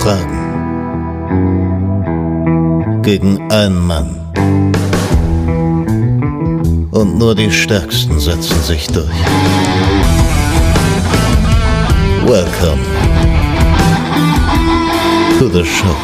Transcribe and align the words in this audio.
Fragen 0.00 0.38
gegen 3.02 3.50
einen 3.50 3.86
Mann. 3.86 4.14
Und 6.92 7.18
nur 7.18 7.34
die 7.34 7.50
Stärksten 7.50 8.18
setzen 8.20 8.60
sich 8.62 8.86
durch. 8.88 9.08
Welcome 12.24 12.82
to 15.38 15.48
the 15.48 15.64
show. 15.64 15.96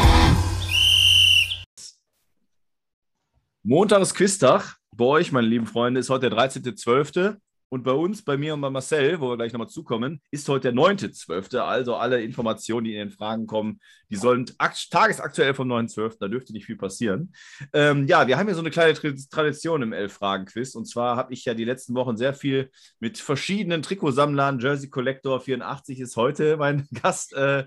Montag 3.62 4.02
ist 4.02 4.14
Quiztag. 4.14 4.76
Bei 4.96 5.04
euch, 5.04 5.32
meine 5.32 5.46
lieben 5.46 5.66
Freunde, 5.66 6.00
ist 6.00 6.10
heute 6.10 6.30
der 6.30 6.38
13.12. 6.38 7.36
Und 7.68 7.82
bei 7.82 7.92
uns, 7.92 8.22
bei 8.22 8.36
mir 8.36 8.54
und 8.54 8.60
bei 8.60 8.70
Marcel, 8.70 9.20
wo 9.20 9.30
wir 9.30 9.36
gleich 9.36 9.52
nochmal 9.52 9.68
zukommen, 9.68 10.20
ist 10.30 10.48
heute 10.48 10.72
der 10.72 10.80
9.12. 10.80 11.58
Also 11.58 11.96
alle 11.96 12.22
Informationen, 12.22 12.84
die 12.84 12.92
in 12.92 12.98
den 12.98 13.10
Fragen 13.10 13.46
kommen, 13.46 13.80
die 14.10 14.16
sollen 14.16 14.46
tagesaktuell 14.90 15.54
vom 15.54 15.70
9.12. 15.72 16.16
Da 16.20 16.28
dürfte 16.28 16.52
nicht 16.52 16.66
viel 16.66 16.76
passieren. 16.76 17.34
Ähm, 17.72 18.06
ja, 18.06 18.28
wir 18.28 18.38
haben 18.38 18.46
hier 18.46 18.54
so 18.54 18.60
eine 18.60 18.70
kleine 18.70 18.94
Tradition 18.94 19.82
im 19.82 19.92
Elf-Fragen-Quiz. 19.92 20.74
Und 20.74 20.86
zwar 20.86 21.16
habe 21.16 21.32
ich 21.32 21.44
ja 21.44 21.54
die 21.54 21.64
letzten 21.64 21.94
Wochen 21.94 22.16
sehr 22.16 22.34
viel 22.34 22.70
mit 23.00 23.18
verschiedenen 23.18 23.82
Trikotsammlern, 23.82 24.60
Jersey 24.60 24.88
Collector 24.88 25.40
84 25.40 26.00
ist 26.00 26.16
heute 26.16 26.56
mein 26.56 26.86
Gast. 27.02 27.32
Äh, 27.32 27.66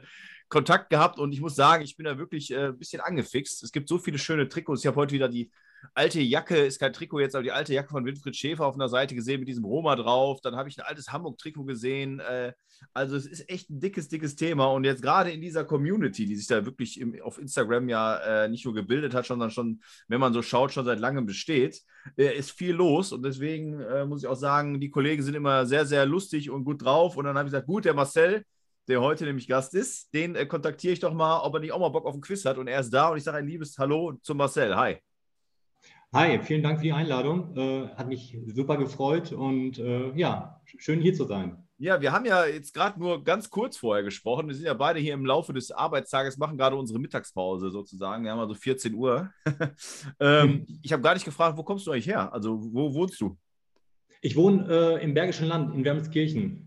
Kontakt 0.50 0.90
gehabt 0.90 1.20
und 1.20 1.34
ich 1.34 1.42
muss 1.42 1.56
sagen, 1.56 1.84
ich 1.84 1.98
bin 1.98 2.06
da 2.06 2.18
wirklich 2.18 2.52
äh, 2.52 2.68
ein 2.68 2.78
bisschen 2.78 3.02
angefixt. 3.02 3.64
Es 3.64 3.72
gibt 3.74 3.90
so 3.90 3.98
viele 3.98 4.18
schöne 4.18 4.48
Trikots. 4.48 4.82
Ich 4.82 4.88
habe 4.88 4.96
heute 4.96 5.14
wieder 5.14 5.28
die 5.28 5.52
alte 5.94 6.22
Jacke, 6.22 6.58
ist 6.58 6.80
kein 6.80 6.94
Trikot 6.94 7.20
jetzt, 7.20 7.36
aber 7.36 7.44
die 7.44 7.52
alte 7.52 7.74
Jacke 7.74 7.90
von 7.90 8.06
Winfried 8.06 8.36
Schäfer 8.36 8.66
auf 8.66 8.76
einer 8.76 8.90
Seite 8.90 9.16
gesehen 9.16 9.40
mit 9.40 9.50
diesem 9.50 9.66
Roma 9.66 9.96
drauf. 9.96 10.42
Dann 10.42 10.56
habe 10.56 10.70
ich 10.70 10.78
ein 10.78 10.86
altes 10.86 11.12
Hamburg-Trikot 11.12 11.66
gesehen. 11.66 12.20
Äh, 12.20 12.54
also 12.94 13.16
es 13.16 13.26
ist 13.26 13.50
echt 13.50 13.70
ein 13.70 13.80
dickes, 13.80 14.08
dickes 14.08 14.36
Thema. 14.36 14.66
Und 14.68 14.84
jetzt 14.84 15.02
gerade 15.02 15.32
in 15.32 15.42
dieser 15.42 15.66
Community, 15.66 16.26
die 16.26 16.36
sich 16.36 16.48
da 16.48 16.66
wirklich 16.66 17.00
im, 17.00 17.20
auf 17.22 17.40
Instagram 17.40 17.90
ja 17.90 18.18
äh, 18.18 18.50
nicht 18.50 18.66
nur 18.66 18.74
gebildet 18.74 19.14
hat, 19.14 19.26
sondern 19.26 19.52
schon, 19.52 19.82
wenn 20.08 20.20
man 20.20 20.34
so 20.34 20.42
schaut, 20.42 20.72
schon 20.72 20.86
seit 20.86 21.00
langem 21.00 21.26
besteht, 21.26 21.82
äh, 22.18 22.38
ist 22.38 22.52
viel 22.52 22.74
los. 22.74 23.12
Und 23.12 23.24
deswegen 23.24 23.78
muss 24.08 24.24
ich 24.24 24.28
auch 24.28 24.36
sagen, 24.36 24.80
die 24.80 24.90
Kollegen 24.90 25.24
sind 25.24 25.36
immer 25.36 25.66
sehr, 25.66 25.86
sehr 25.86 26.06
lustig 26.06 26.50
und 26.50 26.64
gut 26.64 26.84
drauf. 26.84 27.18
Und 27.18 27.26
dann 27.26 27.38
habe 27.38 27.48
ich 27.48 27.52
gesagt, 27.52 27.68
gut, 27.68 27.86
der 27.86 27.94
Marcel, 27.94 28.44
der 28.88 29.02
heute 29.02 29.26
nämlich 29.26 29.48
Gast 29.48 29.74
ist, 29.74 30.14
den 30.14 30.36
äh, 30.36 30.46
kontaktiere 30.46 30.94
ich 30.94 31.00
doch 31.00 31.14
mal, 31.14 31.42
ob 31.42 31.54
er 31.56 31.60
nicht 31.60 31.72
auch 31.72 31.80
mal 31.80 31.90
Bock 31.90 32.06
auf 32.06 32.16
ein 32.16 32.22
Quiz 32.22 32.46
hat. 32.46 32.58
Und 32.58 32.68
er 32.68 32.80
ist 32.80 32.92
da 32.92 33.10
und 33.10 33.18
ich 33.18 33.24
sage 33.24 33.38
ein 33.38 33.48
liebes 33.48 33.78
Hallo 33.78 34.14
zu 34.22 34.34
Marcel. 34.36 34.76
Hi. 34.76 34.98
Hi, 36.14 36.40
vielen 36.40 36.64
Dank 36.64 36.80
für 36.80 36.86
die 36.86 36.94
Einladung. 36.94 37.56
Äh, 37.58 37.90
hat 37.90 38.08
mich 38.08 38.38
super 38.48 38.78
gefreut 38.78 39.34
und 39.34 39.78
äh, 39.78 40.14
ja, 40.16 40.62
schön 40.78 41.02
hier 41.02 41.14
zu 41.14 41.26
sein. 41.26 41.68
Ja, 41.80 42.00
wir 42.00 42.14
haben 42.14 42.26
ja 42.26 42.46
jetzt 42.46 42.74
gerade 42.74 42.98
nur 42.98 43.24
ganz 43.26 43.50
kurz 43.50 43.76
vorher 43.76 44.04
gesprochen. 44.04 44.48
Wir 44.48 44.56
sind 44.56 44.66
ja 44.66 44.74
beide 44.74 45.02
hier 45.02 45.14
im 45.14 45.26
Laufe 45.26 45.52
des 45.52 45.70
Arbeitstages, 45.70 46.38
machen 46.38 46.58
gerade 46.58 46.78
unsere 46.78 46.98
Mittagspause 46.98 47.72
sozusagen. 47.72 48.24
Wir 48.24 48.32
haben 48.32 48.40
also 48.40 48.56
14 48.56 48.94
Uhr. 48.94 49.30
ähm, 50.22 50.66
ich 50.82 50.94
habe 50.94 51.04
gar 51.04 51.14
nicht 51.14 51.26
gefragt, 51.26 51.58
wo 51.58 51.64
kommst 51.64 51.86
du 51.86 51.92
eigentlich 51.92 52.08
her? 52.08 52.32
Also, 52.34 52.58
wo 52.74 52.94
wohnst 52.94 53.20
du? 53.20 53.38
Ich 54.22 54.38
wohne 54.38 54.66
äh, 54.70 55.04
im 55.04 55.14
Bergischen 55.14 55.48
Land 55.48 55.76
in 55.76 55.84
Wermelskirchen 55.84 56.67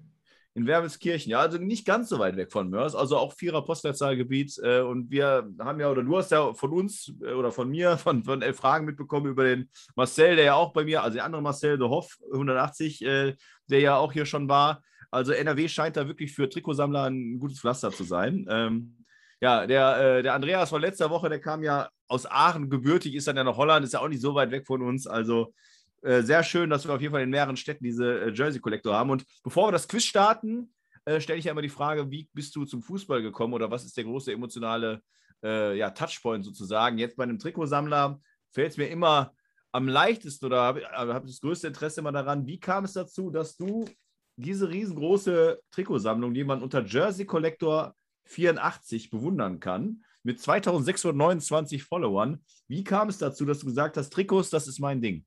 in 0.54 0.66
Wermelskirchen, 0.66 1.30
ja, 1.30 1.40
also 1.40 1.58
nicht 1.58 1.86
ganz 1.86 2.08
so 2.08 2.18
weit 2.18 2.36
weg 2.36 2.50
von 2.50 2.70
Mörs, 2.70 2.94
also 2.94 3.16
auch 3.16 3.34
Vierer 3.34 3.64
Postleitzahlgebiet. 3.64 4.58
Äh, 4.62 4.80
und 4.80 5.10
wir 5.10 5.48
haben 5.60 5.78
ja, 5.78 5.90
oder 5.90 6.02
du 6.02 6.16
hast 6.16 6.32
ja 6.32 6.52
von 6.54 6.72
uns 6.72 7.12
äh, 7.22 7.32
oder 7.32 7.52
von 7.52 7.70
mir, 7.70 7.96
von, 7.96 8.24
von 8.24 8.42
elf 8.42 8.56
Fragen 8.56 8.84
mitbekommen 8.84 9.26
über 9.26 9.44
den 9.44 9.68
Marcel, 9.94 10.36
der 10.36 10.46
ja 10.46 10.54
auch 10.54 10.72
bei 10.72 10.84
mir, 10.84 11.02
also 11.02 11.14
der 11.16 11.24
andere 11.24 11.42
Marcel, 11.42 11.78
der 11.78 11.88
Hoff 11.88 12.18
180, 12.32 13.02
äh, 13.02 13.36
der 13.68 13.80
ja 13.80 13.96
auch 13.96 14.12
hier 14.12 14.26
schon 14.26 14.48
war. 14.48 14.82
Also 15.12 15.32
NRW 15.32 15.68
scheint 15.68 15.96
da 15.96 16.08
wirklich 16.08 16.32
für 16.32 16.48
Trikotsammler 16.48 17.04
ein 17.04 17.38
gutes 17.38 17.60
Pflaster 17.60 17.90
zu 17.90 18.04
sein. 18.04 18.46
Ähm, 18.48 19.04
ja, 19.40 19.66
der, 19.66 20.18
äh, 20.18 20.22
der 20.22 20.34
Andreas 20.34 20.70
von 20.70 20.80
letzter 20.80 21.10
Woche, 21.10 21.28
der 21.28 21.40
kam 21.40 21.62
ja 21.62 21.88
aus 22.08 22.26
Aachen 22.26 22.68
gebürtig, 22.70 23.14
ist 23.14 23.26
dann 23.26 23.36
ja 23.36 23.44
nach 23.44 23.56
Holland, 23.56 23.84
ist 23.84 23.94
ja 23.94 24.00
auch 24.00 24.08
nicht 24.08 24.20
so 24.20 24.34
weit 24.34 24.50
weg 24.50 24.66
von 24.66 24.82
uns. 24.82 25.06
Also 25.06 25.54
äh, 26.02 26.22
sehr 26.22 26.42
schön, 26.42 26.70
dass 26.70 26.86
wir 26.86 26.94
auf 26.94 27.00
jeden 27.00 27.12
Fall 27.12 27.22
in 27.22 27.30
mehreren 27.30 27.56
Städten 27.56 27.84
diese 27.84 28.20
äh, 28.20 28.32
Jersey 28.32 28.60
Collector 28.60 28.94
haben. 28.94 29.10
Und 29.10 29.24
bevor 29.42 29.68
wir 29.68 29.72
das 29.72 29.88
Quiz 29.88 30.04
starten, 30.04 30.72
äh, 31.04 31.20
stelle 31.20 31.38
ich 31.38 31.44
ja 31.44 31.52
immer 31.52 31.62
die 31.62 31.68
Frage, 31.68 32.10
wie 32.10 32.28
bist 32.32 32.54
du 32.56 32.64
zum 32.64 32.82
Fußball 32.82 33.22
gekommen 33.22 33.54
oder 33.54 33.70
was 33.70 33.84
ist 33.84 33.96
der 33.96 34.04
große 34.04 34.32
emotionale 34.32 35.02
äh, 35.42 35.76
ja, 35.76 35.90
Touchpoint 35.90 36.44
sozusagen? 36.44 36.98
Jetzt 36.98 37.16
bei 37.16 37.24
einem 37.24 37.38
Trikotsammler 37.38 38.20
fällt 38.50 38.72
es 38.72 38.76
mir 38.76 38.88
immer 38.88 39.32
am 39.72 39.88
leichtesten 39.88 40.46
oder 40.46 40.62
habe 40.62 40.82
hab 40.90 41.26
das 41.26 41.40
größte 41.40 41.68
Interesse 41.68 42.00
immer 42.00 42.12
daran, 42.12 42.46
wie 42.46 42.58
kam 42.58 42.84
es 42.84 42.94
dazu, 42.94 43.30
dass 43.30 43.56
du 43.56 43.84
diese 44.36 44.68
riesengroße 44.70 45.60
Trikotsammlung, 45.70 46.34
die 46.34 46.44
man 46.44 46.62
unter 46.62 46.84
Jersey 46.84 47.26
Collector 47.26 47.94
84 48.24 49.10
bewundern 49.10 49.60
kann, 49.60 50.02
mit 50.22 50.40
2629 50.40 51.84
Followern, 51.84 52.44
wie 52.68 52.84
kam 52.84 53.08
es 53.08 53.18
dazu, 53.18 53.44
dass 53.44 53.60
du 53.60 53.66
gesagt 53.66 53.96
hast, 53.96 54.12
Trikots, 54.12 54.50
das 54.50 54.68
ist 54.68 54.80
mein 54.80 55.00
Ding? 55.00 55.24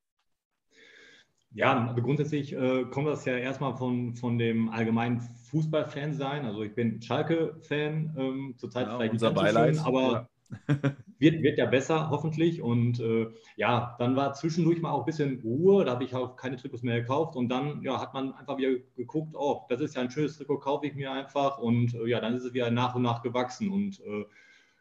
Ja, 1.55 1.87
also 1.87 2.01
grundsätzlich 2.01 2.53
äh, 2.53 2.85
kommt 2.85 3.07
das 3.07 3.25
ja 3.25 3.37
erstmal 3.37 3.75
von, 3.75 4.15
von 4.15 4.39
dem 4.39 4.69
allgemeinen 4.69 5.21
Fußballfan 5.21 6.13
sein. 6.13 6.45
Also 6.45 6.63
ich 6.63 6.73
bin 6.73 7.01
Schalke-Fan, 7.01 8.15
ähm, 8.17 8.55
zurzeit 8.57 8.87
ja, 8.87 8.97
vielleicht 8.97 9.13
nicht 9.13 9.35
Beileid. 9.35 9.75
Schön, 9.75 9.85
aber 9.85 10.27
ja. 10.71 10.95
wird, 11.19 11.43
wird 11.43 11.57
ja 11.59 11.67
besser, 11.67 12.09
hoffentlich. 12.09 12.61
Und 12.61 12.99
äh, 12.99 13.27
ja, 13.55 13.95
dann 13.99 14.15
war 14.15 14.33
zwischendurch 14.33 14.81
mal 14.81 14.91
auch 14.91 15.01
ein 15.01 15.05
bisschen 15.05 15.41
Ruhe, 15.41 15.85
da 15.85 15.91
habe 15.91 16.03
ich 16.03 16.15
auch 16.15 16.35
keine 16.35 16.57
Trikots 16.57 16.81
mehr 16.81 17.01
gekauft. 17.01 17.35
Und 17.35 17.49
dann 17.49 17.83
ja, 17.83 18.01
hat 18.01 18.15
man 18.15 18.33
einfach 18.33 18.57
wieder 18.57 18.71
geguckt, 18.95 19.35
oh, 19.35 19.61
das 19.69 19.79
ist 19.79 19.95
ja 19.95 20.01
ein 20.01 20.09
schönes 20.09 20.37
Trikot, 20.37 20.57
kaufe 20.57 20.87
ich 20.87 20.95
mir 20.95 21.11
einfach. 21.11 21.59
Und 21.59 21.93
äh, 21.93 22.07
ja, 22.07 22.19
dann 22.19 22.35
ist 22.35 22.45
es 22.45 22.53
wieder 22.53 22.71
nach 22.71 22.95
und 22.95 23.03
nach 23.03 23.21
gewachsen. 23.21 23.69
Und 23.69 23.99
äh, 23.99 24.25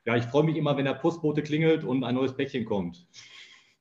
ja, 0.07 0.17
ich 0.17 0.25
freue 0.25 0.45
mich 0.45 0.57
immer, 0.57 0.77
wenn 0.79 0.87
der 0.87 0.95
Postbote 0.95 1.43
klingelt 1.43 1.85
und 1.85 2.03
ein 2.03 2.15
neues 2.15 2.35
Päckchen 2.35 2.65
kommt. 2.65 3.07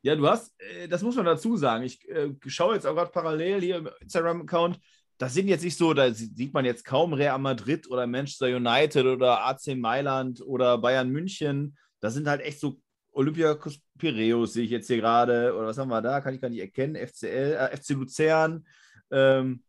Ja, 0.04 0.16
du 0.16 0.28
hast, 0.28 0.54
äh, 0.60 0.88
das 0.88 1.04
muss 1.04 1.16
man 1.16 1.26
dazu 1.26 1.58
sagen. 1.58 1.84
Ich 1.84 2.08
äh, 2.10 2.30
schaue 2.48 2.76
jetzt 2.76 2.86
auch 2.88 2.96
gerade 2.96 3.12
parallel 3.12 3.62
hier 3.62 3.78
im 3.78 3.90
Instagram-Account. 4.02 4.80
Das 5.18 5.34
sind 5.36 5.48
jetzt 5.48 5.64
nicht 5.64 5.78
so, 5.78 5.94
da 5.94 6.12
sieht 6.12 6.54
man 6.54 6.66
jetzt 6.66 6.84
kaum 6.84 7.14
Real 7.14 7.38
Madrid 7.38 7.88
oder 7.90 8.08
Manchester 8.08 8.48
United 8.48 9.06
oder 9.06 9.46
AC 9.46 9.76
Mailand 9.78 10.42
oder 10.42 10.80
Bayern 10.80 11.10
München. 11.10 11.78
Das 12.00 12.16
sind 12.16 12.28
halt 12.28 12.42
echt 12.42 12.60
so 12.60 12.80
Olympiakos 13.12 13.80
Piräus, 14.00 14.54
sehe 14.54 14.66
ich 14.66 14.72
jetzt 14.72 14.88
hier 14.88 14.98
gerade. 14.98 15.54
Oder 15.56 15.68
was 15.68 15.78
haben 15.78 15.90
wir 15.90 16.02
da? 16.02 16.22
Kann 16.22 16.34
ich 16.34 16.42
gar 16.42 16.50
nicht 16.50 16.62
erkennen. 16.62 16.96
FCL, 16.96 17.70
äh, 17.72 17.78
FC 17.78 17.92
Luzern, 17.92 18.66
ähm, 19.12 19.64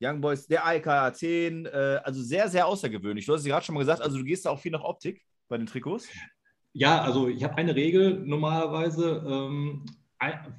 Young 0.00 0.20
Boys, 0.20 0.48
der 0.48 0.66
AEK 0.66 0.86
Athen. 0.88 1.66
Äh, 1.66 2.00
also 2.02 2.20
sehr, 2.20 2.48
sehr 2.48 2.66
außergewöhnlich. 2.66 3.26
Du 3.26 3.34
hast 3.34 3.42
es 3.42 3.46
gerade 3.46 3.64
schon 3.64 3.76
mal 3.76 3.80
gesagt, 3.80 4.02
also 4.02 4.18
du 4.18 4.24
gehst 4.24 4.46
da 4.46 4.50
auch 4.50 4.60
viel 4.60 4.72
nach 4.72 4.82
Optik 4.82 5.22
bei 5.48 5.58
den 5.58 5.66
Trikots. 5.66 6.08
Ja, 6.72 7.00
also 7.02 7.28
ich 7.28 7.42
habe 7.44 7.56
eine 7.56 7.74
Regel 7.74 8.20
normalerweise 8.24 9.24
ähm, 9.26 9.86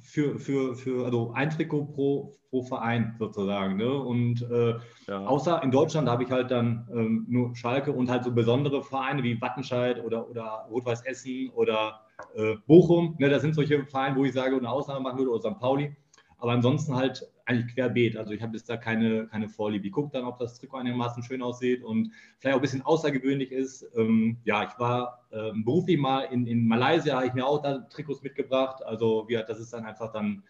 für, 0.02 0.38
für, 0.38 0.74
für 0.74 1.04
also 1.04 1.32
ein 1.32 1.50
Trikot 1.50 1.86
pro, 1.86 2.32
pro 2.48 2.62
Verein 2.62 3.14
sozusagen. 3.18 3.76
Ne? 3.76 3.92
Und 3.92 4.42
äh, 4.42 4.74
ja. 5.06 5.26
außer 5.26 5.62
in 5.62 5.70
Deutschland 5.70 6.08
habe 6.08 6.24
ich 6.24 6.30
halt 6.30 6.50
dann 6.50 6.88
ähm, 6.92 7.26
nur 7.28 7.54
Schalke 7.54 7.92
und 7.92 8.10
halt 8.10 8.24
so 8.24 8.32
besondere 8.32 8.82
Vereine 8.82 9.22
wie 9.22 9.40
Wattenscheid 9.40 10.02
oder, 10.02 10.28
oder 10.28 10.66
Rot-Weiß 10.70 11.02
Essen 11.02 11.50
oder 11.54 12.00
äh, 12.34 12.56
Bochum. 12.66 13.16
Ne? 13.18 13.28
Das 13.28 13.42
sind 13.42 13.54
solche 13.54 13.84
Vereine, 13.86 14.16
wo 14.16 14.24
ich 14.24 14.32
sage, 14.32 14.56
eine 14.56 14.70
Ausnahme 14.70 15.00
machen 15.00 15.18
würde 15.18 15.30
oder 15.30 15.50
St. 15.50 15.58
Pauli. 15.58 15.94
Aber 16.40 16.52
ansonsten 16.52 16.94
halt 16.94 17.30
eigentlich 17.44 17.74
querbeet. 17.74 18.16
Also 18.16 18.32
ich 18.32 18.42
habe 18.42 18.56
jetzt 18.56 18.68
da 18.68 18.76
keine, 18.76 19.26
keine 19.26 19.48
Vorliebe. 19.48 19.86
Ich 19.86 19.92
gucke 19.92 20.10
dann, 20.12 20.24
ob 20.24 20.38
das 20.38 20.58
Trikot 20.58 20.78
einigermaßen 20.78 21.22
schön 21.22 21.42
aussieht 21.42 21.82
und 21.82 22.12
vielleicht 22.38 22.54
auch 22.54 22.60
ein 22.60 22.62
bisschen 22.62 22.82
außergewöhnlich 22.82 23.52
ist. 23.52 23.86
Ähm, 23.96 24.38
ja, 24.44 24.64
ich 24.64 24.78
war 24.78 25.26
ähm, 25.32 25.64
beruflich 25.64 25.98
mal 25.98 26.22
in, 26.22 26.46
in 26.46 26.66
Malaysia, 26.66 27.16
habe 27.16 27.26
ich 27.26 27.34
mir 27.34 27.46
auch 27.46 27.60
da 27.60 27.78
Trikots 27.78 28.22
mitgebracht. 28.22 28.82
Also 28.84 29.26
ja, 29.28 29.42
das 29.42 29.60
ist 29.60 29.72
dann 29.72 29.84
einfach 29.84 30.12
dann, 30.12 30.42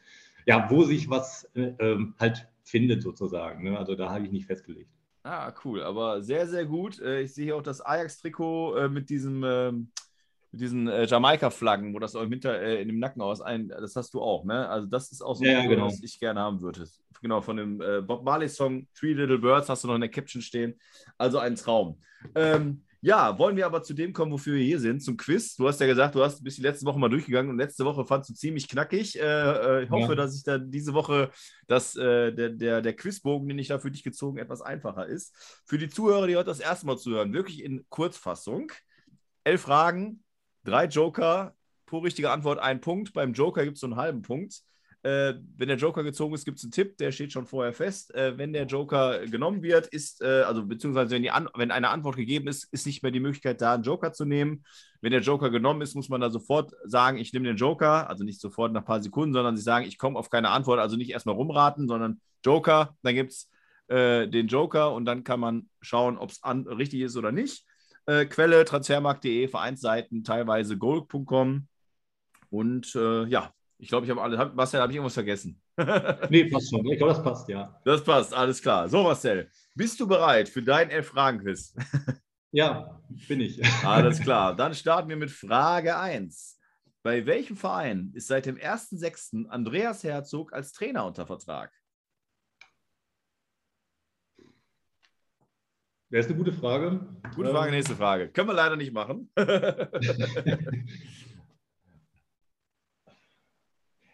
ja, 0.46 0.70
wo 0.70 0.84
sich 0.84 1.08
was 1.10 1.44
äh, 1.54 1.72
ähm, 1.78 2.14
halt 2.18 2.48
findet 2.62 3.02
sozusagen. 3.02 3.64
Ne? 3.64 3.78
Also 3.78 3.94
da 3.94 4.10
habe 4.10 4.24
ich 4.24 4.30
nicht 4.30 4.46
festgelegt. 4.46 4.90
Ah, 5.22 5.52
cool, 5.64 5.82
aber 5.82 6.22
sehr, 6.22 6.46
sehr 6.46 6.64
gut. 6.64 6.98
Äh, 7.00 7.22
ich 7.22 7.34
sehe 7.34 7.54
auch 7.54 7.62
das 7.62 7.80
Ajax-Trikot 7.80 8.76
äh, 8.76 8.88
mit 8.88 9.10
diesem 9.10 9.44
ähm, 9.44 9.90
mit 10.52 10.60
diesen 10.60 10.88
äh, 10.88 11.06
Jamaika-Flaggen, 11.06 11.94
wo 11.94 11.98
das 11.98 12.16
auch 12.16 12.22
im 12.22 12.30
Hinter, 12.30 12.60
äh, 12.60 12.80
in 12.80 12.88
dem 12.88 12.98
Nacken 12.98 13.22
aus 13.22 13.40
ein, 13.40 13.68
das 13.68 13.96
hast 13.96 14.14
du 14.14 14.20
auch, 14.20 14.44
ne? 14.44 14.68
Also 14.68 14.86
das 14.86 15.12
ist 15.12 15.22
auch 15.22 15.36
so, 15.36 15.44
ja, 15.44 15.64
genau. 15.66 15.86
was 15.86 16.02
ich 16.02 16.18
gerne 16.18 16.40
haben 16.40 16.60
würde. 16.60 16.84
Genau, 17.22 17.40
von 17.40 17.56
dem 17.56 17.80
äh, 17.80 18.00
Bob 18.00 18.24
Marley-Song 18.24 18.86
Three 18.94 19.12
Little 19.12 19.38
Birds 19.38 19.68
hast 19.68 19.84
du 19.84 19.88
noch 19.88 19.94
in 19.94 20.00
der 20.00 20.10
Caption 20.10 20.42
stehen. 20.42 20.78
Also 21.18 21.38
ein 21.38 21.54
Traum. 21.54 22.00
Ähm, 22.34 22.82
ja, 23.02 23.38
wollen 23.38 23.56
wir 23.56 23.64
aber 23.64 23.82
zu 23.82 23.94
dem 23.94 24.12
kommen, 24.12 24.30
wofür 24.30 24.56
wir 24.56 24.64
hier 24.64 24.78
sind, 24.78 25.02
zum 25.02 25.16
Quiz. 25.16 25.56
Du 25.56 25.66
hast 25.66 25.80
ja 25.80 25.86
gesagt, 25.86 26.14
du 26.14 26.22
hast 26.22 26.44
bis 26.44 26.56
die 26.56 26.62
letzte 26.62 26.84
Woche 26.84 26.98
mal 26.98 27.08
durchgegangen 27.08 27.50
und 27.50 27.56
letzte 27.56 27.86
Woche 27.86 28.04
fandst 28.04 28.28
du 28.28 28.34
ziemlich 28.34 28.68
knackig. 28.68 29.18
Äh, 29.18 29.22
äh 29.22 29.84
ich 29.84 29.90
hoffe, 29.90 30.10
ja. 30.10 30.14
dass 30.14 30.36
ich 30.36 30.42
dann 30.42 30.70
diese 30.70 30.92
Woche, 30.92 31.30
dass 31.66 31.96
äh, 31.96 32.32
der, 32.32 32.50
der, 32.50 32.82
der 32.82 32.94
Quizbogen, 32.94 33.48
den 33.48 33.58
ich 33.58 33.68
da 33.68 33.78
für 33.78 33.90
dich 33.90 34.02
gezogen, 34.02 34.38
etwas 34.38 34.60
einfacher 34.60 35.06
ist. 35.06 35.34
Für 35.64 35.78
die 35.78 35.88
Zuhörer, 35.88 36.26
die 36.26 36.36
heute 36.36 36.46
das 36.46 36.60
erste 36.60 36.86
Mal 36.86 36.98
zuhören, 36.98 37.32
wirklich 37.32 37.64
in 37.64 37.86
Kurzfassung. 37.88 38.70
Elf 39.44 39.62
Fragen, 39.62 40.22
Drei 40.64 40.86
Joker, 40.86 41.54
pro 41.86 41.98
richtige 41.98 42.30
Antwort 42.30 42.58
ein 42.58 42.80
Punkt. 42.80 43.12
Beim 43.12 43.32
Joker 43.32 43.64
gibt 43.64 43.76
es 43.76 43.80
so 43.80 43.86
einen 43.86 43.96
halben 43.96 44.22
Punkt. 44.22 44.62
Äh, 45.02 45.34
wenn 45.56 45.68
der 45.68 45.78
Joker 45.78 46.02
gezogen 46.02 46.34
ist, 46.34 46.44
gibt 46.44 46.58
es 46.58 46.64
einen 46.64 46.72
Tipp, 46.72 46.98
der 46.98 47.10
steht 47.10 47.32
schon 47.32 47.46
vorher 47.46 47.72
fest. 47.72 48.14
Äh, 48.14 48.36
wenn 48.36 48.52
der 48.52 48.66
Joker 48.66 49.26
genommen 49.26 49.62
wird, 49.62 49.86
ist, 49.86 50.20
äh, 50.20 50.42
also 50.42 50.66
beziehungsweise 50.66 51.12
wenn, 51.12 51.28
An 51.30 51.48
wenn 51.54 51.70
eine 51.70 51.88
Antwort 51.88 52.16
gegeben 52.16 52.48
ist, 52.48 52.64
ist 52.70 52.86
nicht 52.86 53.02
mehr 53.02 53.10
die 53.10 53.20
Möglichkeit 53.20 53.62
da, 53.62 53.74
einen 53.74 53.82
Joker 53.82 54.12
zu 54.12 54.26
nehmen. 54.26 54.62
Wenn 55.00 55.12
der 55.12 55.22
Joker 55.22 55.48
genommen 55.48 55.80
ist, 55.80 55.94
muss 55.94 56.10
man 56.10 56.20
da 56.20 56.28
sofort 56.28 56.74
sagen, 56.84 57.16
ich 57.16 57.32
nehme 57.32 57.46
den 57.46 57.56
Joker, 57.56 58.10
also 58.10 58.24
nicht 58.24 58.42
sofort 58.42 58.72
nach 58.72 58.82
ein 58.82 58.86
paar 58.86 59.02
Sekunden, 59.02 59.32
sondern 59.32 59.56
sie 59.56 59.62
sagen, 59.62 59.86
ich 59.86 59.96
komme 59.96 60.18
auf 60.18 60.28
keine 60.28 60.50
Antwort, 60.50 60.80
also 60.80 60.96
nicht 60.96 61.10
erstmal 61.10 61.34
rumraten, 61.34 61.88
sondern 61.88 62.20
Joker, 62.44 62.94
dann 63.02 63.14
gibt 63.14 63.32
es 63.32 63.50
äh, 63.88 64.28
den 64.28 64.48
Joker 64.48 64.92
und 64.92 65.06
dann 65.06 65.24
kann 65.24 65.40
man 65.40 65.70
schauen, 65.80 66.18
ob 66.18 66.30
es 66.30 66.42
richtig 66.44 67.00
ist 67.00 67.16
oder 67.16 67.32
nicht. 67.32 67.64
Äh, 68.10 68.26
Quelle 68.26 68.64
transfermarkt.de, 68.64 69.46
Vereinsseiten, 69.46 70.24
teilweise 70.24 70.76
gold.com 70.76 71.68
und 72.50 72.94
äh, 72.96 73.24
ja, 73.26 73.54
ich 73.78 73.88
glaube, 73.88 74.04
ich 74.04 74.10
habe 74.10 74.20
alles. 74.20 74.36
Hab, 74.36 74.56
Marcel, 74.56 74.80
habe 74.80 74.90
ich 74.90 74.96
irgendwas 74.96 75.14
vergessen? 75.14 75.62
nee, 76.28 76.46
passt 76.46 76.70
schon. 76.70 76.84
Ich 76.86 76.98
glaube, 76.98 77.14
das 77.14 77.22
passt, 77.22 77.48
ja. 77.48 77.80
Das 77.84 78.02
passt, 78.02 78.34
alles 78.34 78.60
klar. 78.60 78.88
So, 78.88 79.04
Marcel, 79.04 79.48
bist 79.76 80.00
du 80.00 80.08
bereit 80.08 80.48
für 80.48 80.60
dein 80.60 80.90
Elf-Fragen-Quiz? 80.90 81.76
ja, 82.50 83.00
bin 83.28 83.42
ich. 83.42 83.64
alles 83.84 84.20
klar. 84.20 84.56
Dann 84.56 84.74
starten 84.74 85.08
wir 85.08 85.16
mit 85.16 85.30
Frage 85.30 85.96
1. 85.96 86.58
Bei 87.04 87.24
welchem 87.26 87.56
Verein 87.56 88.10
ist 88.12 88.26
seit 88.26 88.44
dem 88.44 88.56
1.6. 88.56 89.46
Andreas 89.46 90.02
Herzog 90.02 90.52
als 90.52 90.72
Trainer 90.72 91.06
unter 91.06 91.26
Vertrag? 91.26 91.72
Das 96.10 96.26
ist 96.26 96.32
eine 96.32 96.38
gute 96.38 96.52
Frage. 96.52 97.06
Gute 97.36 97.50
Frage, 97.50 97.68
ähm, 97.68 97.74
nächste 97.74 97.94
Frage. 97.94 98.28
Können 98.28 98.48
wir 98.48 98.54
leider 98.54 98.76
nicht 98.76 98.92
machen. 98.92 99.30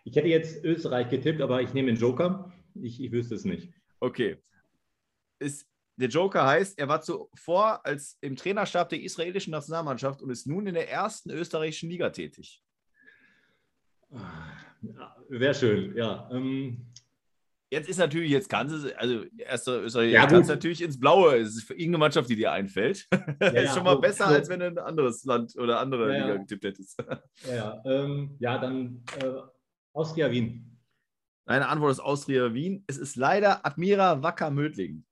Ich 0.07 0.15
hätte 0.15 0.29
jetzt 0.29 0.65
Österreich 0.65 1.11
getippt, 1.11 1.43
aber 1.43 1.61
ich 1.63 1.75
nehme 1.75 1.89
den 1.89 1.97
Joker. 1.97 2.53
Ich, 2.75 3.03
ich 3.03 3.11
wüsste 3.11 3.35
es 3.35 3.45
nicht. 3.45 3.73
Okay. 3.99 4.37
Ist, 5.41 5.69
der 5.97 6.09
Joker 6.09 6.47
heißt, 6.47 6.79
er 6.79 6.87
war 6.87 7.01
zuvor 7.01 7.85
als 7.85 8.17
im 8.21 8.37
Trainerstab 8.37 8.89
der 8.89 9.03
israelischen 9.03 9.51
Nationalmannschaft 9.51 10.23
und 10.23 10.31
ist 10.31 10.47
nun 10.47 10.69
in 10.69 10.75
der 10.75 10.89
ersten 10.89 11.31
österreichischen 11.31 11.91
Liga 11.91 12.11
tätig. 12.11 12.63
Wäre 15.29 15.55
schön, 15.55 15.97
ja. 15.97 16.31
Ähm, 16.33 16.87
jetzt 17.71 17.89
ist 17.89 17.99
natürlich, 17.99 18.31
jetzt 18.31 18.49
kann 18.49 18.69
sie, 18.69 18.95
also 18.97 19.25
erster 19.37 19.83
Österreich, 19.83 20.13
ja, 20.13 20.27
kann 20.27 20.41
es 20.41 20.49
natürlich 20.49 20.83
ins 20.83 20.99
Blaue. 20.99 21.37
Es 21.37 21.57
ist 21.57 21.65
für 21.65 21.75
irgendeine 21.75 21.99
Mannschaft, 21.99 22.29
die 22.29 22.37
dir 22.37 22.53
einfällt. 22.53 23.07
Ja, 23.41 23.49
ist 23.49 23.75
schon 23.75 23.85
mal 23.85 23.99
besser, 23.99 24.27
als 24.27 24.49
wenn 24.49 24.61
du 24.61 24.67
ein 24.67 24.79
anderes 24.79 25.25
Land 25.25 25.57
oder 25.57 25.81
andere 25.81 26.13
ja, 26.13 26.25
Liga 26.25 26.37
getippt 26.39 26.65
hättest. 26.65 27.03
Ja, 27.49 27.83
ähm, 27.85 28.37
ja 28.39 28.59
dann 28.59 29.03
äh, 29.21 29.41
Austria 29.93 30.31
Wien. 30.31 30.79
Deine 31.45 31.69
Antwort 31.69 31.93
ist 31.93 32.01
Austria 32.01 32.53
Wien. 32.55 32.85
Es 32.87 32.99
ist 32.99 33.17
leider 33.17 33.65
Admira 33.65 34.23
Wacker 34.23 34.51
Mödling. 34.51 35.05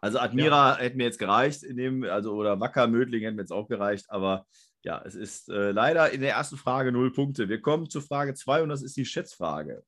Also 0.00 0.18
Admira 0.18 0.72
ja. 0.72 0.78
hätte 0.78 0.96
mir 0.96 1.04
jetzt 1.04 1.18
gereicht, 1.18 1.62
in 1.62 1.76
dem, 1.76 2.04
also 2.04 2.34
oder 2.34 2.58
Wacker 2.58 2.86
Mödling 2.86 3.22
hätte 3.22 3.34
mir 3.34 3.42
jetzt 3.42 3.52
auch 3.52 3.68
gereicht, 3.68 4.06
aber 4.08 4.46
ja, 4.82 5.02
es 5.04 5.14
ist 5.14 5.50
äh, 5.50 5.72
leider 5.72 6.10
in 6.10 6.22
der 6.22 6.32
ersten 6.32 6.56
Frage 6.56 6.90
null 6.90 7.12
Punkte. 7.12 7.50
Wir 7.50 7.60
kommen 7.60 7.90
zur 7.90 8.00
Frage 8.00 8.32
zwei 8.32 8.62
und 8.62 8.70
das 8.70 8.82
ist 8.82 8.96
die 8.96 9.04
Schätzfrage. 9.04 9.82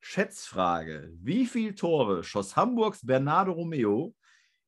Schätzfrage: 0.00 1.12
Wie 1.20 1.46
viele 1.46 1.74
Tore 1.74 2.24
schoss 2.24 2.56
Hamburgs 2.56 3.04
Bernardo 3.04 3.52
Romeo 3.52 4.14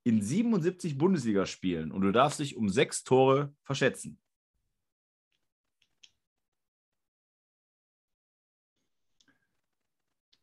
in 0.05 0.23
77 0.23 0.99
Bundesligaspielen? 0.99 1.93
Und 1.93 2.03
du 2.03 2.12
darfst 2.12 2.41
dich 2.41 2.56
um 2.56 2.69
sechs 2.69 3.05
Tore 3.05 3.55
verschätzen. 3.62 4.19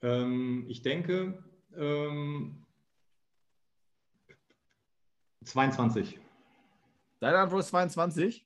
Ähm, 0.01 0.65
ich 0.67 0.81
denke 0.81 1.43
ähm, 1.75 2.65
22. 5.43 6.19
Deine 7.19 7.39
Antwort 7.39 7.61
ist 7.61 7.69
22? 7.69 8.45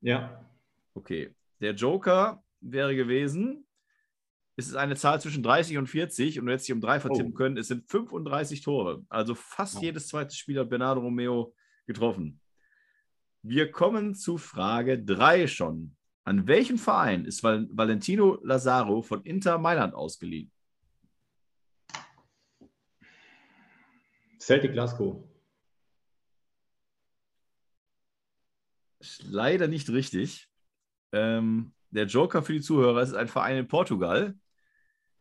Ja. 0.00 0.44
Okay. 0.94 1.34
Der 1.60 1.74
Joker 1.74 2.44
wäre 2.60 2.94
gewesen, 2.94 3.66
es 4.56 4.68
ist 4.68 4.76
eine 4.76 4.94
Zahl 4.94 5.20
zwischen 5.20 5.42
30 5.42 5.78
und 5.78 5.88
40 5.88 6.38
und 6.38 6.46
du 6.46 6.52
hättest 6.52 6.68
dich 6.68 6.74
um 6.74 6.80
drei 6.80 7.00
vertippen 7.00 7.32
oh. 7.32 7.36
können. 7.36 7.56
Es 7.56 7.68
sind 7.68 7.90
35 7.90 8.62
Tore. 8.62 9.04
Also 9.08 9.34
fast 9.34 9.78
oh. 9.78 9.80
jedes 9.80 10.08
zweite 10.08 10.34
Spiel 10.34 10.60
hat 10.60 10.70
Bernardo 10.70 11.00
Romeo 11.00 11.54
getroffen. 11.86 12.40
Wir 13.42 13.70
kommen 13.70 14.14
zu 14.14 14.38
Frage 14.38 15.02
3 15.02 15.48
schon. 15.48 15.96
An 16.24 16.46
welchem 16.46 16.78
Verein 16.78 17.26
ist 17.26 17.42
Valentino 17.42 18.38
Lazaro 18.42 19.02
von 19.02 19.22
Inter 19.24 19.58
Mailand 19.58 19.92
ausgeliehen? 19.94 20.50
Celtic 24.38 24.72
Glasgow. 24.72 25.22
Leider 29.22 29.68
nicht 29.68 29.90
richtig. 29.90 30.48
Ähm, 31.12 31.74
der 31.90 32.06
Joker 32.06 32.42
für 32.42 32.54
die 32.54 32.60
Zuhörer 32.60 33.02
ist 33.02 33.14
ein 33.14 33.28
Verein 33.28 33.58
in 33.58 33.68
Portugal. 33.68 34.34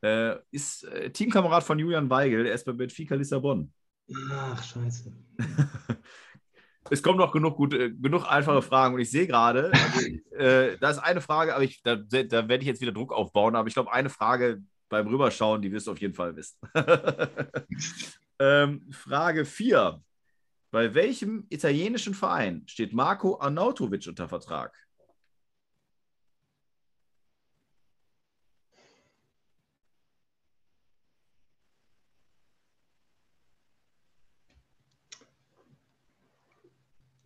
Äh, 0.03 0.35
ist 0.51 0.83
äh, 0.83 1.09
Teamkamerad 1.11 1.63
von 1.63 1.79
Julian 1.79 2.09
Weigel. 2.09 2.45
Er 2.45 2.55
ist 2.55 2.65
bei 2.65 2.73
Benfica 2.73 3.15
Lissabon. 3.15 3.71
Ach, 4.31 4.63
scheiße. 4.63 5.13
es 6.89 7.01
kommen 7.01 7.17
noch 7.17 7.31
genug, 7.31 7.55
gute, 7.55 7.95
genug 7.95 8.29
einfache 8.29 8.61
Fragen. 8.61 8.95
Und 8.95 9.00
ich 9.00 9.09
sehe 9.09 9.27
gerade, 9.27 9.71
also, 9.71 10.07
äh, 10.35 10.77
da 10.77 10.89
ist 10.89 11.00
eine 11.00 11.21
Frage, 11.21 11.55
aber 11.55 11.63
ich, 11.63 11.81
da, 11.83 11.95
da 11.95 12.47
werde 12.47 12.59
ich 12.59 12.67
jetzt 12.67 12.81
wieder 12.81 12.91
Druck 12.91 13.13
aufbauen. 13.13 13.55
Aber 13.55 13.67
ich 13.67 13.73
glaube, 13.73 13.94
eine 13.94 14.09
Frage 14.09 14.61
beim 14.89 15.07
Rüberschauen, 15.07 15.61
die 15.61 15.71
wirst 15.71 15.88
du 15.88 15.91
auf 15.91 16.01
jeden 16.01 16.13
Fall 16.13 16.35
wissen. 16.35 16.57
Ähm, 18.39 18.81
Frage 18.91 19.45
4. 19.45 20.01
Bei 20.71 20.94
welchem 20.94 21.45
italienischen 21.50 22.13
Verein 22.13 22.63
steht 22.65 22.91
Marco 22.91 23.39
Arnautovic 23.39 24.07
unter 24.07 24.27
Vertrag? 24.27 24.75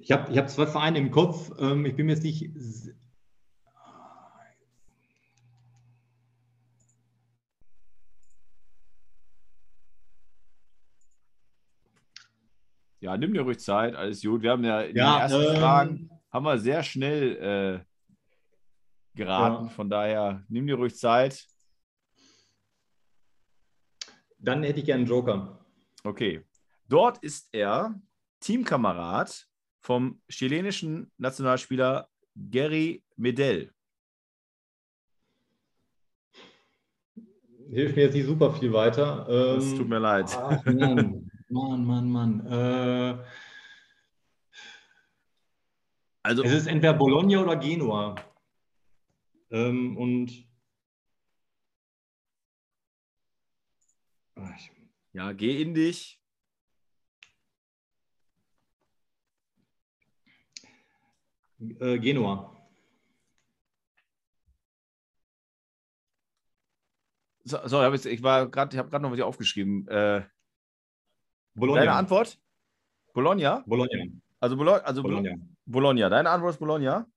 Ich 0.08 0.14
habe 0.14 0.32
ich 0.32 0.38
hab 0.38 0.50
zwei 0.50 0.66
Vereine 0.66 1.00
im 1.00 1.12
Kopf. 1.12 1.52
Ähm, 1.60 1.86
ich 1.86 1.94
bin 1.94 2.06
mir 2.06 2.14
jetzt 2.14 2.24
nicht 2.24 2.50
Ja, 13.02 13.18
nimm 13.18 13.34
dir 13.34 13.42
ruhig 13.42 13.60
Zeit, 13.60 13.96
alles 13.96 14.22
gut. 14.22 14.42
Wir 14.42 14.52
haben 14.52 14.64
ja 14.64 14.80
in 14.80 14.96
ja, 14.96 15.16
den 15.16 15.22
ersten 15.24 15.42
ähm, 15.42 15.60
Fragen 15.60 16.10
haben 16.32 16.46
wir 16.46 16.58
sehr 16.58 16.84
schnell 16.84 17.84
äh, 17.84 19.18
geraten. 19.18 19.66
Ja. 19.66 19.72
Von 19.72 19.90
daher, 19.90 20.42
nimm 20.48 20.68
dir 20.68 20.76
ruhig 20.76 20.96
Zeit. 20.96 21.46
Dann 24.40 24.64
hätte 24.64 24.80
ich 24.80 24.86
gerne 24.86 25.02
einen 25.02 25.10
Joker. 25.10 25.66
Okay. 26.06 26.46
Dort 26.88 27.18
ist 27.18 27.50
er 27.52 27.94
Teamkamerad 28.40 29.50
vom 29.88 30.22
chilenischen 30.28 31.10
Nationalspieler 31.18 32.10
Gary 32.36 33.06
Medel. 33.16 33.74
Hilft 37.70 37.96
mir 37.96 38.02
jetzt 38.04 38.14
nicht 38.14 38.26
super 38.26 38.54
viel 38.54 38.74
weiter. 38.74 39.26
Ähm, 39.30 39.56
das 39.56 39.76
tut 39.76 39.88
mir 39.88 40.00
leid. 40.00 40.26
Ach, 40.38 40.66
Mann, 40.66 41.86
Mann, 41.86 42.12
Mann. 42.12 42.46
Äh, 42.48 43.18
also, 46.22 46.44
es 46.44 46.52
ist 46.52 46.68
entweder 46.68 46.94
Bologna 46.94 47.42
oder 47.42 47.56
Genua. 47.56 48.16
Ähm, 49.52 49.96
und 49.96 50.46
ja, 55.14 55.32
geh 55.32 55.62
in 55.62 55.74
dich. 55.74 56.22
Äh, 61.60 62.00
Genua. 62.00 62.54
So, 67.44 67.58
sorry, 67.66 67.96
ich 67.96 68.22
war 68.24 68.50
gerade, 68.50 68.76
ich 68.76 68.78
habe 68.78 68.90
gerade 68.90 69.04
noch 69.04 69.12
was 69.12 69.22
aufgeschrieben. 69.22 69.88
Äh, 69.88 70.24
Bologna. 71.56 71.82
Deine 71.82 71.94
Antwort? 71.94 72.40
Bologna? 73.14 73.64
Bologna. 73.66 74.04
Also, 74.40 74.58
Bologna, 74.58 74.84
also 74.84 75.02
Bologna. 75.02 75.36
Bologna. 75.66 76.10
Deine 76.10 76.30
Antwort 76.30 76.54
ist 76.54 76.60
Bologna. 76.60 77.08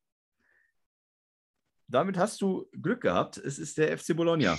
Damit 1.88 2.16
hast 2.16 2.40
du 2.40 2.68
Glück 2.80 3.00
gehabt. 3.00 3.36
Es 3.36 3.58
ist 3.58 3.76
der 3.76 3.98
FC 3.98 4.16
Bologna. 4.16 4.56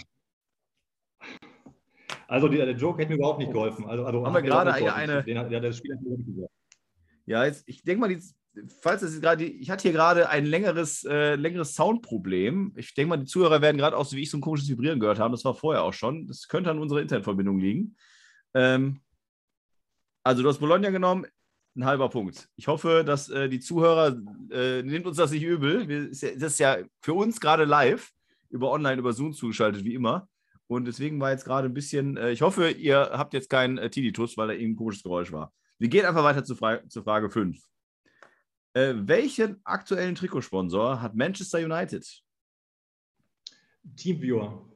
Also 2.27 2.47
der, 2.47 2.65
der 2.65 2.75
Joke 2.75 3.01
hätte 3.01 3.11
mir 3.11 3.17
überhaupt 3.17 3.39
nicht 3.39 3.51
geholfen. 3.51 3.85
Also, 3.85 4.05
also 4.05 4.25
haben 4.25 4.33
wir 4.33 4.41
gerade 4.41 4.73
eine. 4.73 4.93
eine 4.93 5.23
den, 5.23 5.50
der, 5.50 5.61
das 5.61 5.77
Spiel 5.77 5.95
hat 5.95 6.01
mir 6.01 6.17
nicht 6.17 6.27
gesagt. 6.27 6.51
Ja, 7.25 7.45
jetzt, 7.45 7.63
ich 7.67 7.83
denke 7.83 8.01
mal, 8.01 8.09
die 8.09 8.21
falls 8.81 9.01
es 9.01 9.22
gerade, 9.22 9.46
ich 9.46 9.70
hatte 9.70 9.84
hier 9.84 9.91
gerade 9.91 10.29
ein 10.29 10.46
längeres, 10.46 11.03
äh, 11.03 11.36
längeres 11.36 11.75
Soundproblem. 11.75 12.74
Ich 12.75 12.93
denke 12.93 13.10
mal, 13.10 13.17
die 13.17 13.25
Zuhörer 13.25 13.62
werden 13.62 13.77
gerade 13.77 13.98
auch 13.98 14.05
so 14.05 14.15
wie 14.15 14.22
ich 14.22 14.29
so 14.29 14.38
ein 14.38 14.41
komisches 14.41 14.70
Vibrieren 14.70 15.00
gehört 15.00 15.20
haben. 15.20 15.31
Das 15.31 15.46
war 15.46 15.53
vorher 15.53 15.84
auch 15.84 15.93
schon. 15.93 16.27
Das 16.27 16.48
könnte 16.48 16.70
an 16.70 16.79
unserer 16.79 17.01
Internetverbindung 17.01 17.60
liegen. 17.60 17.96
Ähm, 18.53 19.01
also, 20.24 20.43
du 20.43 20.50
hast 20.50 20.60
Bologna 20.60 20.89
genommen, 20.89 21.25
ein 21.75 21.86
halber 21.86 22.10
Punkt. 22.10 22.50
Ich 22.58 22.67
hoffe, 22.67 23.03
dass 23.05 23.29
äh, 23.29 23.50
die 23.50 23.60
Zuhörer, 23.60 24.17
äh, 24.51 24.84
nimmt 24.84 25.08
uns 25.08 25.17
das 25.17 25.31
nicht 25.31 25.43
übel. 25.43 25.88
Wir, 25.88 26.10
das 26.10 26.22
ist 26.22 26.60
ja 26.60 26.77
für 27.01 27.13
uns 27.13 27.39
gerade 27.39 27.63
live 27.63 28.12
über 28.50 28.72
online, 28.72 29.00
über 29.00 29.13
Zoom 29.13 29.34
zugeschaltet, 29.34 29.86
wie 29.86 29.96
immer. 29.96 30.27
Und 30.67 30.86
deswegen 30.86 31.20
war 31.20 31.31
jetzt 31.31 31.46
gerade 31.46 31.67
ein 31.67 31.74
bisschen, 31.74 32.17
äh, 32.17 32.31
ich 32.31 32.41
hoffe, 32.41 32.70
ihr 32.70 33.12
habt 33.13 33.34
jetzt 33.34 33.50
keinen 33.50 33.77
äh, 33.77 33.89
Tinnitus, 33.89 34.38
weil 34.38 34.50
da 34.50 34.53
eben 34.53 34.74
ein 34.74 34.75
komisches 34.75 35.03
Geräusch 35.03 35.31
war. 35.31 35.53
Wir 35.79 35.88
gehen 35.88 36.05
einfach 36.05 36.24
weiter 36.24 36.43
zu, 36.43 36.55
Fra 36.55 36.88
zu 36.88 37.03
Frage 37.03 37.29
5. 37.29 37.58
Äh, 38.74 38.94
welchen 38.96 39.60
aktuellen 39.66 40.16
Trikotsponsor 40.16 41.01
hat 41.01 41.16
Manchester 41.16 41.60
United? 41.60 42.08
Teamviewer. 43.96 44.70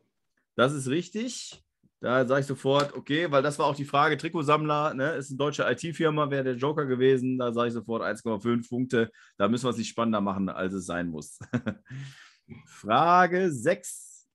Das 0.56 0.74
ist 0.74 0.88
richtig. 0.88 1.62
Da 2.02 2.28
sage 2.28 2.42
ich 2.42 2.48
sofort, 2.48 2.94
okay, 2.94 3.32
weil 3.32 3.42
das 3.42 3.58
war 3.58 3.66
auch 3.68 3.76
die 3.76 3.86
Frage, 3.86 4.18
Trikotsammler, 4.18 4.94
ne, 4.94 5.14
ist 5.14 5.30
eine 5.32 5.38
deutsche 5.38 5.64
IT-Firma, 5.64 6.30
wäre 6.30 6.44
der 6.44 6.56
Joker 6.56 6.86
gewesen, 6.86 7.40
da 7.40 7.52
sage 7.52 7.70
ich 7.70 7.74
sofort 7.74 8.04
1,5 8.04 8.70
Punkte. 8.70 9.12
Da 9.38 9.48
müssen 9.48 9.66
wir 9.66 9.72
es 9.72 9.78
nicht 9.78 9.90
spannender 9.90 10.22
machen, 10.22 10.50
als 10.50 10.74
es 10.74 10.86
sein 10.86 11.08
muss. 11.08 11.40
Frage 12.66 13.52
6. 13.52 14.28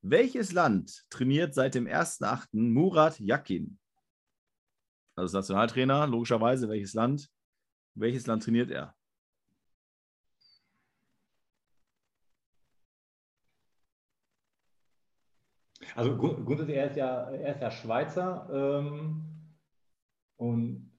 Welches 0.00 0.52
Land 0.52 1.04
trainiert 1.10 1.54
seit 1.54 1.74
dem 1.74 1.86
1.8. 1.86 2.46
Murat 2.52 3.20
Yakin? 3.20 3.78
Also 5.14 5.36
Nationaltrainer, 5.36 6.06
logischerweise, 6.06 6.68
welches 6.68 6.94
Land? 6.94 7.28
Welches 7.94 8.26
Land 8.26 8.42
trainiert 8.44 8.70
er? 8.70 8.94
Also 15.94 16.16
grundsätzlich, 16.16 16.76
er 16.76 16.86
ist 16.86 16.96
ja, 16.96 17.30
er 17.30 17.54
ist 17.54 17.60
ja 17.60 17.70
Schweizer 17.70 18.48
ähm, 18.52 19.24
und 20.36 20.90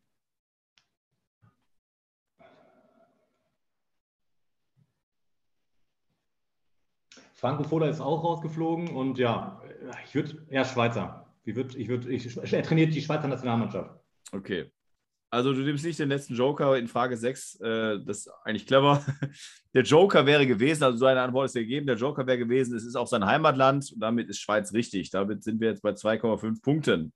Franco 7.34 7.64
Foda 7.64 7.88
ist 7.88 8.00
auch 8.00 8.24
rausgeflogen 8.24 8.90
und 8.90 9.18
ja, 9.18 9.62
ich 10.06 10.16
würde, 10.16 10.46
er 10.50 10.62
ist 10.62 10.72
Schweizer. 10.72 11.28
Ich 11.44 11.56
würd, 11.56 11.76
ich 11.76 11.90
würd, 11.90 12.06
ich, 12.06 12.54
er 12.54 12.64
trainiert 12.64 12.94
die 12.94 13.02
Schweizer 13.02 13.28
Nationalmannschaft. 13.28 14.00
Okay. 14.32 14.72
Also 15.34 15.52
du 15.52 15.62
nimmst 15.62 15.84
nicht 15.84 15.98
den 15.98 16.10
letzten 16.10 16.36
Joker 16.36 16.78
in 16.78 16.88
Frage 16.88 17.18
6. 17.18 17.60
Äh, 17.60 18.00
das 18.06 18.20
ist 18.20 18.32
eigentlich 18.44 18.68
clever. 18.68 19.04
Der 19.74 19.82
Joker 19.82 20.28
wäre 20.28 20.46
gewesen, 20.46 20.84
also 20.84 21.00
so 21.00 21.08
eine 21.08 21.22
Antwort 21.22 21.48
ist 21.48 21.56
gegeben, 21.56 21.88
der 21.88 21.96
Joker 21.96 22.28
wäre 22.28 22.38
gewesen, 22.38 22.76
es 22.76 22.86
ist 22.86 22.96
auch 22.96 23.08
sein 23.08 23.26
Heimatland 23.26 23.92
und 23.92 24.00
damit 24.00 24.30
ist 24.30 24.40
Schweiz 24.40 24.72
richtig. 24.72 25.10
Damit 25.10 25.44
sind 25.44 25.60
wir 25.60 25.70
jetzt 25.70 25.82
bei 25.82 25.90
2,5 25.90 26.62
Punkten. 26.62 27.12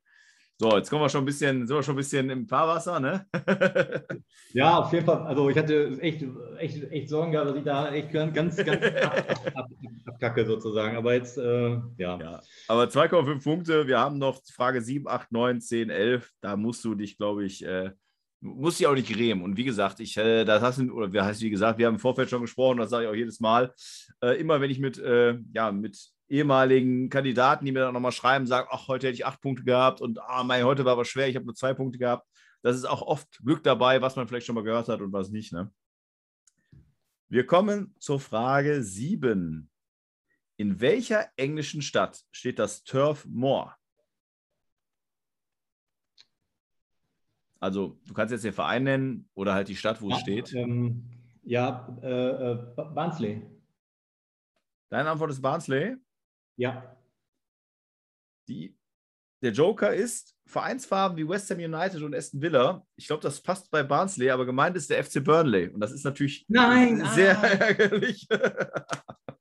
So, 0.57 0.75
jetzt 0.75 0.89
kommen 0.89 1.03
wir 1.03 1.09
schon 1.09 1.21
ein 1.21 1.25
bisschen, 1.25 1.67
sind 1.67 1.75
wir 1.75 1.83
schon 1.83 1.93
ein 1.93 1.97
bisschen 1.97 2.31
im 2.31 2.47
Fahrwasser, 2.47 2.99
ne? 2.99 3.27
ja, 4.53 4.79
auf 4.79 4.91
jeden 4.91 5.05
Fall. 5.05 5.21
Also 5.21 5.51
ich 5.51 5.57
hatte 5.59 5.99
echt, 6.01 6.25
echt, 6.57 6.91
echt 6.91 7.09
Sorgen 7.09 7.31
gehabt, 7.31 7.51
dass 7.51 7.57
ich 7.57 7.63
da 7.63 7.91
echt 7.91 8.11
ganz, 8.11 8.33
ganz, 8.33 8.57
ganz 8.57 8.83
abkacke 10.07 10.47
sozusagen. 10.47 10.97
Aber 10.97 11.13
jetzt, 11.13 11.37
äh, 11.37 11.79
ja. 11.97 12.19
ja. 12.19 12.41
Aber 12.67 12.85
2,5 12.85 13.43
Punkte. 13.43 13.85
Wir 13.85 13.99
haben 13.99 14.17
noch 14.17 14.41
Frage 14.51 14.81
7, 14.81 15.07
8, 15.07 15.31
9, 15.31 15.61
10, 15.61 15.91
11. 15.91 16.31
Da 16.41 16.57
musst 16.57 16.83
du 16.83 16.95
dich, 16.95 17.17
glaube 17.17 17.45
ich, 17.45 17.63
äh, 17.63 17.91
muss 18.39 18.79
ich 18.79 18.87
auch 18.87 18.93
nicht 18.93 19.11
grämen. 19.11 19.41
Und 19.41 19.57
wie 19.57 19.63
gesagt, 19.63 19.99
ich, 19.99 20.15
äh, 20.17 20.45
das 20.45 20.61
hast 20.61 20.79
du, 20.79 20.91
oder 20.91 21.25
heißt 21.25 21.41
wie 21.41 21.49
gesagt, 21.49 21.79
wir 21.79 21.87
haben 21.87 21.95
im 21.95 21.99
Vorfeld 21.99 22.29
schon 22.29 22.41
gesprochen, 22.41 22.77
das 22.77 22.89
sage 22.89 23.05
ich 23.05 23.09
auch 23.09 23.15
jedes 23.15 23.39
Mal. 23.39 23.73
Äh, 24.21 24.39
immer 24.39 24.61
wenn 24.61 24.69
ich 24.69 24.79
mit, 24.79 24.97
äh, 24.99 25.37
ja, 25.53 25.71
mit 25.71 25.97
ehemaligen 26.29 27.09
Kandidaten, 27.09 27.65
die 27.65 27.71
mir 27.71 27.79
dann 27.79 27.93
nochmal 27.93 28.11
schreiben, 28.11 28.45
sagen, 28.45 28.67
ach, 28.71 28.87
heute 28.87 29.07
hätte 29.07 29.15
ich 29.15 29.25
acht 29.25 29.41
Punkte 29.41 29.63
gehabt 29.63 30.01
und 30.01 30.19
ah, 30.21 30.43
mein, 30.43 30.65
heute 30.65 30.85
war 30.85 30.93
aber 30.93 31.05
schwer, 31.05 31.27
ich 31.27 31.35
habe 31.35 31.45
nur 31.45 31.55
zwei 31.55 31.73
Punkte 31.73 31.97
gehabt. 31.97 32.27
Das 32.61 32.75
ist 32.75 32.85
auch 32.85 33.01
oft 33.01 33.39
Glück 33.43 33.63
dabei, 33.63 34.01
was 34.01 34.15
man 34.15 34.27
vielleicht 34.27 34.45
schon 34.45 34.55
mal 34.55 34.63
gehört 34.63 34.89
hat 34.89 35.01
und 35.01 35.13
was 35.13 35.29
nicht. 35.29 35.53
Ne? 35.53 35.71
Wir 37.29 37.45
kommen 37.45 37.95
zur 37.99 38.19
Frage 38.19 38.83
7. 38.83 39.69
In 40.57 40.81
welcher 40.81 41.29
englischen 41.37 41.81
Stadt 41.81 42.23
steht 42.31 42.59
das 42.59 42.83
Turf 42.83 43.25
Moor? 43.25 43.77
Also, 47.59 47.99
du 48.05 48.13
kannst 48.13 48.31
jetzt 48.31 48.45
den 48.45 48.53
Verein 48.53 48.83
nennen 48.83 49.29
oder 49.33 49.53
halt 49.53 49.67
die 49.67 49.75
Stadt, 49.75 50.01
wo 50.01 50.09
ja, 50.09 50.15
es 50.15 50.21
steht. 50.21 50.53
Ähm, 50.53 51.03
ja, 51.43 51.87
äh, 52.01 52.51
äh, 52.51 52.57
Barnsley. 52.75 53.41
Deine 54.89 55.09
Antwort 55.09 55.31
ist 55.31 55.41
Barnsley? 55.41 55.95
Ja. 56.57 56.95
Die, 58.47 58.77
der 59.41 59.51
Joker 59.51 59.93
ist 59.93 60.35
Vereinsfarben 60.45 61.17
wie 61.17 61.27
West 61.27 61.49
Ham 61.51 61.59
United 61.59 62.01
und 62.01 62.15
Aston 62.15 62.41
Villa. 62.41 62.85
Ich 62.95 63.07
glaube, 63.07 63.21
das 63.21 63.41
passt 63.41 63.69
bei 63.69 63.83
Barnsley, 63.83 64.29
aber 64.29 64.45
gemeint 64.45 64.75
ist 64.75 64.89
der 64.89 65.03
FC 65.03 65.23
Burnley. 65.23 65.69
Und 65.69 65.79
das 65.79 65.91
ist 65.91 66.05
natürlich 66.05 66.45
Nein, 66.47 67.05
sehr 67.13 67.37
ah. 67.37 67.43
ärgerlich. 67.47 68.27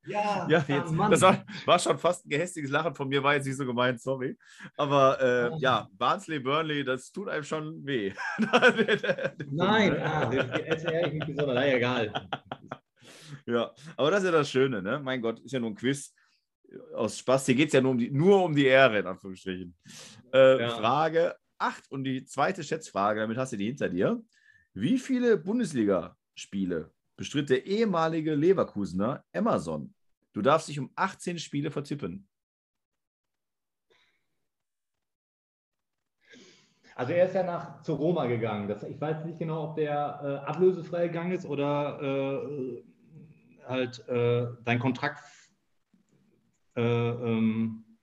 Ja, 0.06 0.46
ja 0.48 0.64
jetzt, 0.66 0.92
das 1.10 1.20
war, 1.20 1.44
war, 1.64 1.78
schon 1.78 1.98
fast 1.98 2.25
ein 2.25 2.30
gehässiges 2.30 2.70
Lachen 2.70 2.94
von 2.94 3.08
mir, 3.08 3.22
war 3.22 3.34
jetzt 3.34 3.46
nicht 3.46 3.56
so 3.56 3.66
gemeint, 3.66 4.00
sorry. 4.00 4.36
Aber 4.76 5.20
äh, 5.20 5.50
oh. 5.52 5.58
ja, 5.60 5.88
Barnsley, 5.92 6.38
Burnley, 6.38 6.84
das 6.84 7.10
tut 7.12 7.28
einem 7.28 7.44
schon 7.44 7.84
weh. 7.84 8.12
Nein, 8.38 10.00
ah, 10.02 10.30
jetzt 10.32 10.84
ehrlich 10.84 11.14
nicht 11.14 11.26
besonders, 11.26 11.54
naja, 11.54 11.76
egal. 11.76 12.28
Ja, 13.46 13.72
aber 13.96 14.10
das 14.10 14.20
ist 14.20 14.26
ja 14.26 14.32
das 14.32 14.50
Schöne, 14.50 14.82
ne? 14.82 15.00
Mein 15.02 15.20
Gott, 15.20 15.40
ist 15.40 15.52
ja 15.52 15.60
nur 15.60 15.70
ein 15.70 15.76
Quiz. 15.76 16.14
Aus 16.94 17.18
Spaß, 17.18 17.46
hier 17.46 17.54
geht 17.54 17.68
es 17.68 17.75
ja 17.75 17.80
nur 17.80 17.92
um, 17.92 17.98
die, 17.98 18.10
nur 18.10 18.42
um 18.42 18.54
die 18.54 18.66
Ehre, 18.66 18.98
in 18.98 19.06
Anführungsstrichen. 19.06 19.76
Äh, 20.32 20.60
ja. 20.60 20.70
Frage 20.70 21.36
8 21.58 21.90
und 21.90 22.04
die 22.04 22.25
zweite 22.25 22.62
Schätzfrage, 22.64 23.20
damit 23.20 23.36
hast 23.36 23.52
du 23.52 23.56
die 23.56 23.66
hinter 23.66 23.88
dir. 23.88 24.20
Wie 24.75 24.98
viele 24.98 25.38
Bundesligaspiele 25.38 26.92
bestritt 27.16 27.50
der 27.50 27.64
ehemalige 27.66 28.34
Leverkusener 28.34 29.25
Amazon? 29.32 29.94
Du 30.37 30.43
darfst 30.43 30.69
dich 30.69 30.78
um 30.78 30.90
18 30.97 31.38
Spiele 31.38 31.71
vertippen. 31.71 32.28
Also 36.95 37.14
er 37.14 37.25
ist 37.25 37.35
ja 37.35 37.43
nach 37.43 37.81
zu 37.81 37.95
Roma 37.95 38.26
gegangen. 38.26 38.69
Das, 38.69 38.83
ich 38.83 39.00
weiß 39.00 39.25
nicht 39.25 39.38
genau, 39.38 39.71
ob 39.71 39.76
der 39.76 40.21
äh, 40.23 40.47
ablösefrei 40.47 41.07
gegangen 41.07 41.33
ist 41.33 41.47
oder 41.47 42.02
äh, 42.02 42.83
halt 43.66 44.07
äh, 44.11 44.49
dein 44.62 44.78
Kontrakt 44.78 45.25
äh, 46.76 46.83
ähm, 46.83 47.97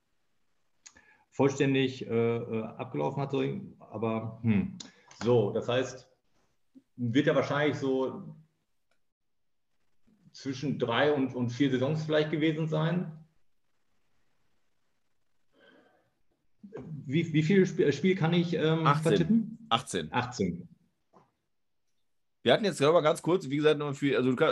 vollständig 1.30 2.04
äh, 2.04 2.36
äh, 2.36 2.64
abgelaufen 2.64 3.22
hatte. 3.22 3.60
Aber 3.78 4.40
hm. 4.42 4.76
so, 5.22 5.52
das 5.52 5.68
heißt, 5.68 6.10
wird 6.96 7.28
ja 7.28 7.36
wahrscheinlich 7.36 7.78
so 7.78 8.34
zwischen 10.34 10.78
drei 10.78 11.12
und, 11.12 11.34
und 11.34 11.50
vier 11.50 11.70
Saisons 11.70 12.04
vielleicht 12.04 12.30
gewesen 12.30 12.68
sein. 12.68 13.10
Wie, 17.06 17.32
wie 17.32 17.42
viel 17.42 17.64
Spiel, 17.66 17.92
Spiel 17.92 18.14
kann 18.16 18.34
ich 18.34 18.54
ähm, 18.54 18.86
18. 18.86 19.02
vertippen? 19.02 19.66
18. 19.70 20.12
18. 20.12 20.68
Wir 22.42 22.52
hatten 22.52 22.64
jetzt 22.64 22.78
gerade 22.78 23.02
ganz 23.02 23.22
kurz, 23.22 23.48
wie 23.48 23.56
gesagt, 23.56 23.80
für, 23.96 24.16
also 24.16 24.32
du 24.32 24.44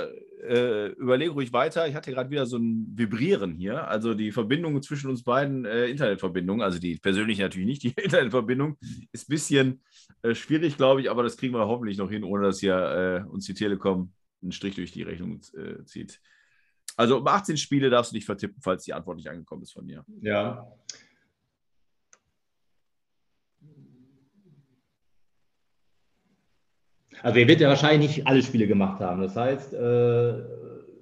äh, 0.43 0.87
überlege 0.93 1.33
ruhig 1.33 1.53
weiter. 1.53 1.87
Ich 1.87 1.95
hatte 1.95 2.13
gerade 2.13 2.31
wieder 2.31 2.47
so 2.47 2.57
ein 2.57 2.87
Vibrieren 2.95 3.55
hier. 3.55 3.87
Also 3.89 4.15
die 4.15 4.33
Verbindung 4.33 4.81
zwischen 4.83 5.11
uns 5.11 5.25
beiden, 5.25 5.65
äh, 5.65 5.87
Internetverbindung, 5.87 6.63
also 6.63 6.79
die 6.79 6.97
persönlich 6.97 7.39
natürlich 7.39 7.67
nicht, 7.67 7.83
die 7.83 7.89
Internetverbindung 8.03 8.79
ist 9.11 9.29
ein 9.29 9.33
bisschen 9.33 9.83
äh, 10.23 10.35
schwierig, 10.35 10.77
glaube 10.77 11.03
ich, 11.03 11.11
aber 11.11 11.23
das 11.23 11.37
kriegen 11.37 11.55
wir 11.55 11.67
hoffentlich 11.67 11.99
noch 11.99 12.11
hin, 12.11 12.25
ohne 12.25 12.45
dass 12.45 12.61
hier 12.61 13.25
äh, 13.27 13.29
uns 13.29 13.45
die 13.47 13.55
Telekom 13.55 14.13
einen 14.43 14.53
Strich 14.53 14.75
durch 14.75 14.93
die 14.93 15.03
Rechnung 15.03 15.41
äh, 15.57 15.85
zieht. 15.85 16.21
Also 16.97 17.19
um 17.19 17.27
18 17.27 17.57
Spiele 17.57 17.91
darfst 17.91 18.13
du 18.13 18.15
dich 18.15 18.25
vertippen, 18.25 18.61
falls 18.61 18.85
die 18.85 18.93
Antwort 18.93 19.17
nicht 19.17 19.29
angekommen 19.29 19.63
ist 19.63 19.73
von 19.73 19.87
mir. 19.87 20.05
Ja. 20.21 20.67
Also 27.23 27.39
er 27.39 27.49
wird 27.49 27.61
ja 27.61 27.69
wahrscheinlich 27.69 28.17
nicht 28.17 28.27
alle 28.27 28.43
Spiele 28.43 28.67
gemacht 28.67 29.01
haben. 29.01 29.23
Das 29.23 29.37
heißt, 29.37 29.75
äh, 29.75 30.43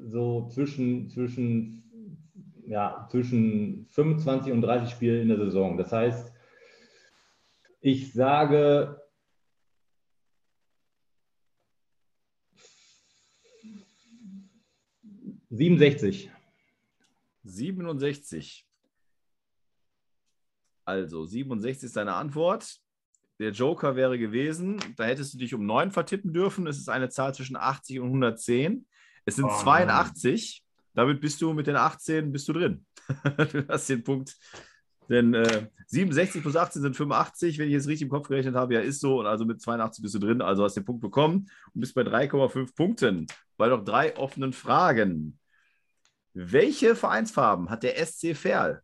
so 0.03 0.49
zwischen, 0.49 1.09
zwischen, 1.09 1.83
ja, 2.67 3.09
zwischen 3.11 3.87
25 3.91 4.53
und 4.53 4.63
30 4.63 4.91
Spiele 4.91 5.23
in 5.23 5.29
der 5.29 5.39
Saison. 5.39 5.77
Das 5.77 5.93
heißt, 5.93 6.33
ich 7.81 8.13
sage 8.13 9.00
67. 15.51 16.31
67. 17.43 18.67
Also 20.85 21.25
67 21.25 21.85
ist 21.85 21.97
deine 21.97 22.15
Antwort. 22.15 22.81
der 23.39 23.53
Joker 23.53 23.97
wäre 23.97 24.19
gewesen, 24.19 24.79
da 24.97 25.05
hättest 25.05 25.33
du 25.35 25.39
dich 25.39 25.55
um 25.55 25.65
9 25.65 25.93
vertippen 25.93 26.33
dürfen. 26.33 26.67
Es 26.67 26.79
ist 26.79 26.89
eine 26.89 27.09
Zahl 27.09 27.35
zwischen 27.35 27.57
80 27.57 28.01
und 28.01 28.09
110. 28.09 28.87
Es 29.25 29.37
sind 29.37 29.47
oh, 29.47 29.63
82. 29.63 30.63
Damit 30.95 31.21
bist 31.21 31.41
du 31.41 31.53
mit 31.53 31.67
den 31.67 31.77
18 31.77 32.33
bist 32.33 32.49
du 32.49 32.53
drin. 32.53 32.85
du 33.53 33.67
hast 33.69 33.89
den 33.89 34.05
Punkt. 34.05 34.37
Denn 35.09 35.35
äh, 35.35 35.69
67 35.87 36.43
plus 36.43 36.55
18 36.55 36.83
sind 36.83 36.97
85, 36.97 37.59
wenn 37.59 37.67
ich 37.67 37.73
jetzt 37.73 37.89
richtig 37.89 38.03
im 38.03 38.11
Kopf 38.11 38.29
gerechnet 38.29 38.55
habe. 38.55 38.75
Ja, 38.75 38.81
ist 38.81 39.01
so. 39.01 39.21
Und 39.21 39.27
also 39.27 39.45
mit 39.45 39.61
82 39.61 40.03
bist 40.03 40.15
du 40.15 40.19
drin. 40.21 40.43
Also 40.43 40.63
hast 40.63 40.77
du 40.77 40.81
den 40.81 40.87
Punkt 40.87 41.01
bekommen 41.01 41.51
und 41.75 41.81
bist 41.81 41.95
bei 41.95 42.03
3,5 42.03 42.77
Punkten. 42.77 43.27
Bei 43.57 43.69
noch 43.69 43.85
drei 43.85 44.17
offenen 44.17 44.53
Fragen. 44.53 45.40
Welche 46.33 46.95
Vereinsfarben 46.95 47.71
hat 47.71 47.83
der 47.83 48.05
SC 48.05 48.35
Verl? 48.37 48.83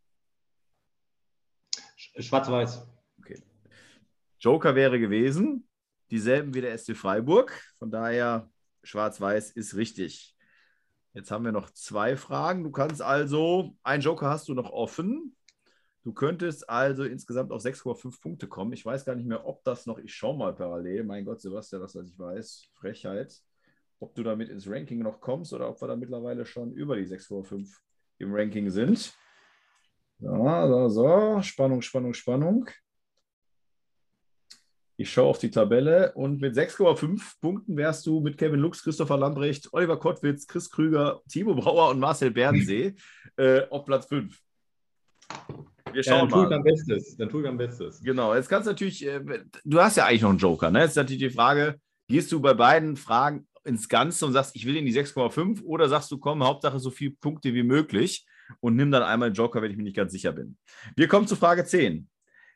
Schwarz-Weiß. 2.19 2.87
Okay. 3.19 3.43
Joker 4.41 4.75
wäre 4.75 4.99
gewesen. 4.99 5.69
Dieselben 6.11 6.55
wie 6.55 6.61
der 6.61 6.76
SC 6.76 6.97
Freiburg. 6.97 7.53
Von 7.79 7.91
daher, 7.91 8.50
Schwarz-Weiß 8.83 9.53
ist 9.53 9.76
richtig. 9.76 10.37
Jetzt 11.12 11.31
haben 11.31 11.45
wir 11.45 11.53
noch 11.53 11.71
zwei 11.71 12.17
Fragen. 12.17 12.65
Du 12.65 12.71
kannst 12.71 13.00
also, 13.00 13.76
ein 13.83 14.00
Joker 14.00 14.29
hast 14.29 14.49
du 14.49 14.55
noch 14.55 14.71
offen. 14.71 15.37
Du 16.03 16.12
könntest 16.12 16.69
also 16.69 17.05
insgesamt 17.05 17.53
auf 17.53 17.62
6,5 17.62 18.21
Punkte 18.21 18.49
kommen. 18.49 18.73
Ich 18.73 18.85
weiß 18.85 19.05
gar 19.05 19.15
nicht 19.15 19.26
mehr, 19.26 19.47
ob 19.47 19.65
das 19.65 19.87
noch, 19.87 19.99
ich 19.99 20.15
schaue 20.15 20.37
mal 20.37 20.55
parallel. 20.55 21.05
Mein 21.05 21.25
Gott, 21.25 21.41
Sebastian, 21.41 21.83
was 21.83 21.95
weiß 21.95 22.09
ich 22.09 22.19
weiß. 22.19 22.69
Frechheit 22.75 23.43
ob 24.00 24.15
du 24.15 24.23
damit 24.23 24.49
ins 24.49 24.69
Ranking 24.69 25.00
noch 25.00 25.21
kommst 25.21 25.53
oder 25.53 25.69
ob 25.69 25.81
wir 25.81 25.88
da 25.88 25.97
mittlerweile 25.97 26.45
schon 26.45 26.73
über 26.73 26.97
die 26.97 27.07
6,5 27.07 27.69
im 28.19 28.35
Ranking 28.35 28.71
sind. 28.71 29.15
So, 30.19 30.29
so, 30.29 30.88
so. 30.88 31.43
Spannung, 31.43 31.83
Spannung, 31.83 32.15
Spannung. 32.15 32.69
Ich 34.99 35.11
schaue 35.11 35.29
auf 35.29 35.38
die 35.38 35.50
Tabelle 35.50 36.12
und 36.15 36.41
mit 36.41 36.55
6,5 36.55 37.41
Punkten 37.41 37.76
wärst 37.76 38.07
du 38.07 38.21
mit 38.21 38.38
Kevin 38.38 38.61
Lux, 38.61 38.83
Christopher 38.83 39.19
Lambrecht, 39.19 39.69
Oliver 39.73 39.99
Kottwitz, 39.99 40.47
Chris 40.47 40.71
Krüger, 40.71 41.21
Timo 41.29 41.55
Brauer 41.55 41.91
und 41.91 42.00
Marcel 42.00 42.31
Bernsee 42.31 42.95
äh, 43.37 43.69
auf 43.69 43.85
Platz 43.85 44.07
5. 44.07 44.41
Wir 45.93 46.03
schauen 46.03 46.15
ja, 46.15 46.26
dann 46.26 46.31
mal. 46.31 46.37
Tue 46.37 46.47
ich 46.47 46.55
am 46.55 46.62
Bestes. 46.62 47.17
Dann 47.17 47.29
tue 47.29 47.43
ich 47.43 47.49
am 47.49 47.57
Bestes. 47.59 48.00
Genau, 48.03 48.35
jetzt 48.35 48.49
kannst 48.49 48.67
du 48.67 48.71
natürlich, 48.71 49.07
äh, 49.07 49.21
du 49.65 49.81
hast 49.81 49.97
ja 49.97 50.07
eigentlich 50.07 50.23
noch 50.23 50.31
einen 50.31 50.38
Joker. 50.38 50.71
Ne? 50.71 50.81
Jetzt 50.81 50.91
ist 50.91 50.97
natürlich 50.97 51.23
die 51.23 51.31
Frage, 51.31 51.79
gehst 52.09 52.33
du 52.33 52.41
bei 52.41 52.55
beiden 52.55 52.97
Fragen 52.97 53.47
ins 53.66 53.88
Ganze 53.88 54.25
und 54.26 54.32
sagst, 54.32 54.56
ich 54.56 54.66
will 54.66 54.76
in 54.76 54.87
die 54.87 54.94
6,5 54.94 55.62
oder 55.62 55.88
sagst 55.88 56.11
du, 56.11 56.18
komm, 56.18 56.42
Hauptsache 56.42 56.78
so 56.78 56.90
viele 56.90 57.12
Punkte 57.12 57.52
wie 57.54 57.62
möglich 57.62 58.26
und 58.61 58.76
nimm 58.76 58.90
dann 58.90 59.02
einmal 59.02 59.30
den 59.30 59.35
Joker, 59.35 59.62
wenn 59.62 59.70
ich 59.70 59.76
mir 59.76 59.82
nicht 59.82 59.96
ganz 59.96 60.12
sicher 60.12 60.32
bin. 60.32 60.56
Wir 60.96 61.08
kommen 61.08 61.26
zu 61.26 61.37
Frage 61.37 61.64
10. 61.64 62.08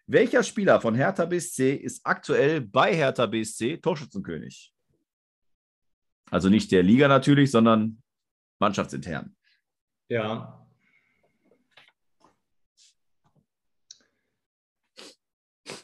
Welcher 0.07 0.43
Spieler 0.43 0.81
von 0.81 0.95
Hertha 0.95 1.25
BSC 1.25 1.75
ist 1.75 2.01
aktuell 2.05 2.61
bei 2.61 2.95
Hertha 2.95 3.27
BSC 3.27 3.79
Torschützenkönig? 3.79 4.73
Also 6.31 6.49
nicht 6.49 6.73
der 6.73 6.83
Liga 6.83 7.09
natürlich, 7.09 7.51
sondern 7.51 8.03
mannschaftsintern. 8.59 9.37
Ja, 10.09 10.60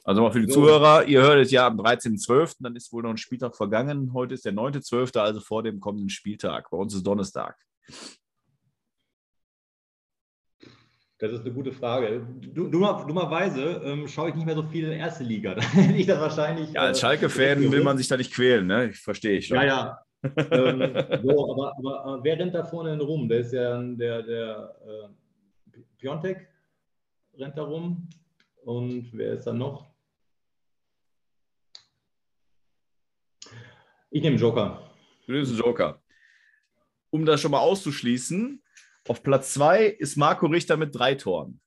Also 0.05 0.23
mal 0.23 0.31
für 0.31 0.40
die 0.40 0.52
so. 0.52 0.61
Zuhörer, 0.61 1.05
ihr 1.05 1.23
hört 1.23 1.38
es 1.38 1.50
ja 1.50 1.66
am 1.66 1.78
13.12., 1.78 2.57
dann 2.61 2.76
ist 2.76 2.93
wohl 2.93 3.02
noch 3.02 3.11
ein 3.11 3.16
Spieltag 3.16 3.57
vergangen. 3.57 4.12
Heute 4.12 4.35
ist 4.35 4.45
der 4.45 4.52
9.12., 4.52 5.19
also 5.19 5.40
vor 5.40 5.62
dem 5.62 5.81
kommenden 5.81 6.09
Spieltag. 6.09 6.71
Bei 6.71 6.76
uns 6.76 6.95
ist 6.95 7.07
Donnerstag. 7.07 7.57
Das 11.19 11.33
ist 11.33 11.40
eine 11.40 11.52
gute 11.52 11.73
Frage. 11.73 12.26
Dummer, 12.52 13.05
dummerweise 13.07 13.81
ähm, 13.85 14.07
schaue 14.07 14.28
ich 14.28 14.35
nicht 14.35 14.45
mehr 14.45 14.55
so 14.55 14.62
viel 14.64 14.93
erste 14.93 15.25
Liga. 15.25 15.55
Da 15.57 15.62
hätte 15.62 15.95
ich 15.95 16.07
das 16.07 16.21
wahrscheinlich. 16.21 16.73
Ja, 16.73 16.83
als 16.83 16.99
äh, 16.99 17.00
Schalke-Fan 17.00 17.73
will 17.73 17.83
man 17.83 17.97
sich 17.97 18.07
da 18.07 18.19
nicht 18.19 18.35
quälen, 18.35 18.66
ne? 18.66 18.90
Ich 18.90 18.99
verstehe 18.99 19.38
ich. 19.38 19.49
Ja, 19.49 19.64
ja. 19.64 19.99
ähm, 20.23 20.81
so, 21.25 21.52
aber, 21.52 21.75
aber, 21.78 22.21
wer 22.23 22.38
rennt 22.38 22.55
da 22.55 22.64
vorne 22.64 22.90
denn 22.90 23.00
rum? 23.00 23.28
Der 23.28 23.40
ist 23.40 23.52
ja 23.52 23.81
der, 23.81 24.23
der 24.23 24.76
äh, 24.87 25.78
Piontek 25.99 26.49
rennt 27.38 27.57
da 27.57 27.62
rum. 27.62 28.09
Und 28.67 29.11
wer 29.13 29.35
ist 29.35 29.45
da 29.45 29.53
noch? 29.53 29.95
Ich 34.11 34.21
nehme 34.21 34.35
Joker. 34.37 34.91
Du 35.25 35.33
nimmst 35.35 35.57
Joker. 35.57 36.03
Um 37.11 37.25
das 37.25 37.41
schon 37.41 37.52
mal 37.52 37.61
auszuschließen, 37.61 38.61
auf 39.07 39.23
Platz 39.23 39.55
2 39.55 39.85
ist 39.87 40.17
Marco 40.17 40.47
Richter 40.47 40.76
mit 40.76 40.93
drei 40.97 41.15
Toren. 41.15 41.61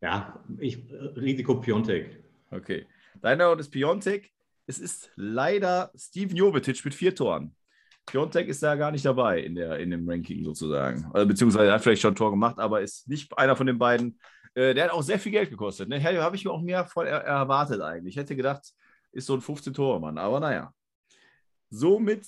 Ja, 0.00 0.44
ich, 0.60 0.78
Risiko 1.16 1.60
Piontek. 1.60 2.22
Okay. 2.52 2.86
Deiner 3.20 3.48
Ort 3.48 3.58
ist 3.58 3.70
Piontek. 3.70 4.32
Es 4.68 4.78
ist 4.78 5.10
leider 5.16 5.90
Steven 5.96 6.36
Jovetic 6.36 6.84
mit 6.84 6.94
vier 6.94 7.16
Toren. 7.16 7.56
Piontek 8.06 8.48
ist 8.48 8.62
da 8.62 8.76
gar 8.76 8.92
nicht 8.92 9.04
dabei 9.04 9.40
in, 9.40 9.56
der, 9.56 9.78
in 9.78 9.90
dem 9.90 10.08
Ranking 10.08 10.44
sozusagen. 10.44 11.10
Also, 11.12 11.26
beziehungsweise 11.26 11.72
hat 11.72 11.82
vielleicht 11.82 12.02
schon 12.02 12.12
ein 12.12 12.16
Tor 12.16 12.30
gemacht, 12.30 12.58
aber 12.58 12.80
ist 12.80 13.08
nicht 13.08 13.36
einer 13.36 13.56
von 13.56 13.66
den 13.66 13.78
beiden. 13.78 14.18
Äh, 14.54 14.74
der 14.74 14.84
hat 14.84 14.92
auch 14.92 15.02
sehr 15.02 15.18
viel 15.18 15.32
Geld 15.32 15.50
gekostet. 15.50 15.88
Ne? 15.88 16.02
Habe 16.02 16.36
ich 16.36 16.44
mir 16.44 16.52
auch 16.52 16.62
mehr 16.62 16.86
voll 16.86 17.06
er 17.06 17.22
erwartet 17.22 17.80
eigentlich. 17.80 18.14
Ich 18.14 18.20
hätte 18.20 18.36
gedacht, 18.36 18.72
ist 19.12 19.26
so 19.26 19.34
ein 19.34 19.40
15-Tore-Mann. 19.40 20.18
Aber 20.18 20.40
naja. 20.40 20.72
Somit 21.68 22.26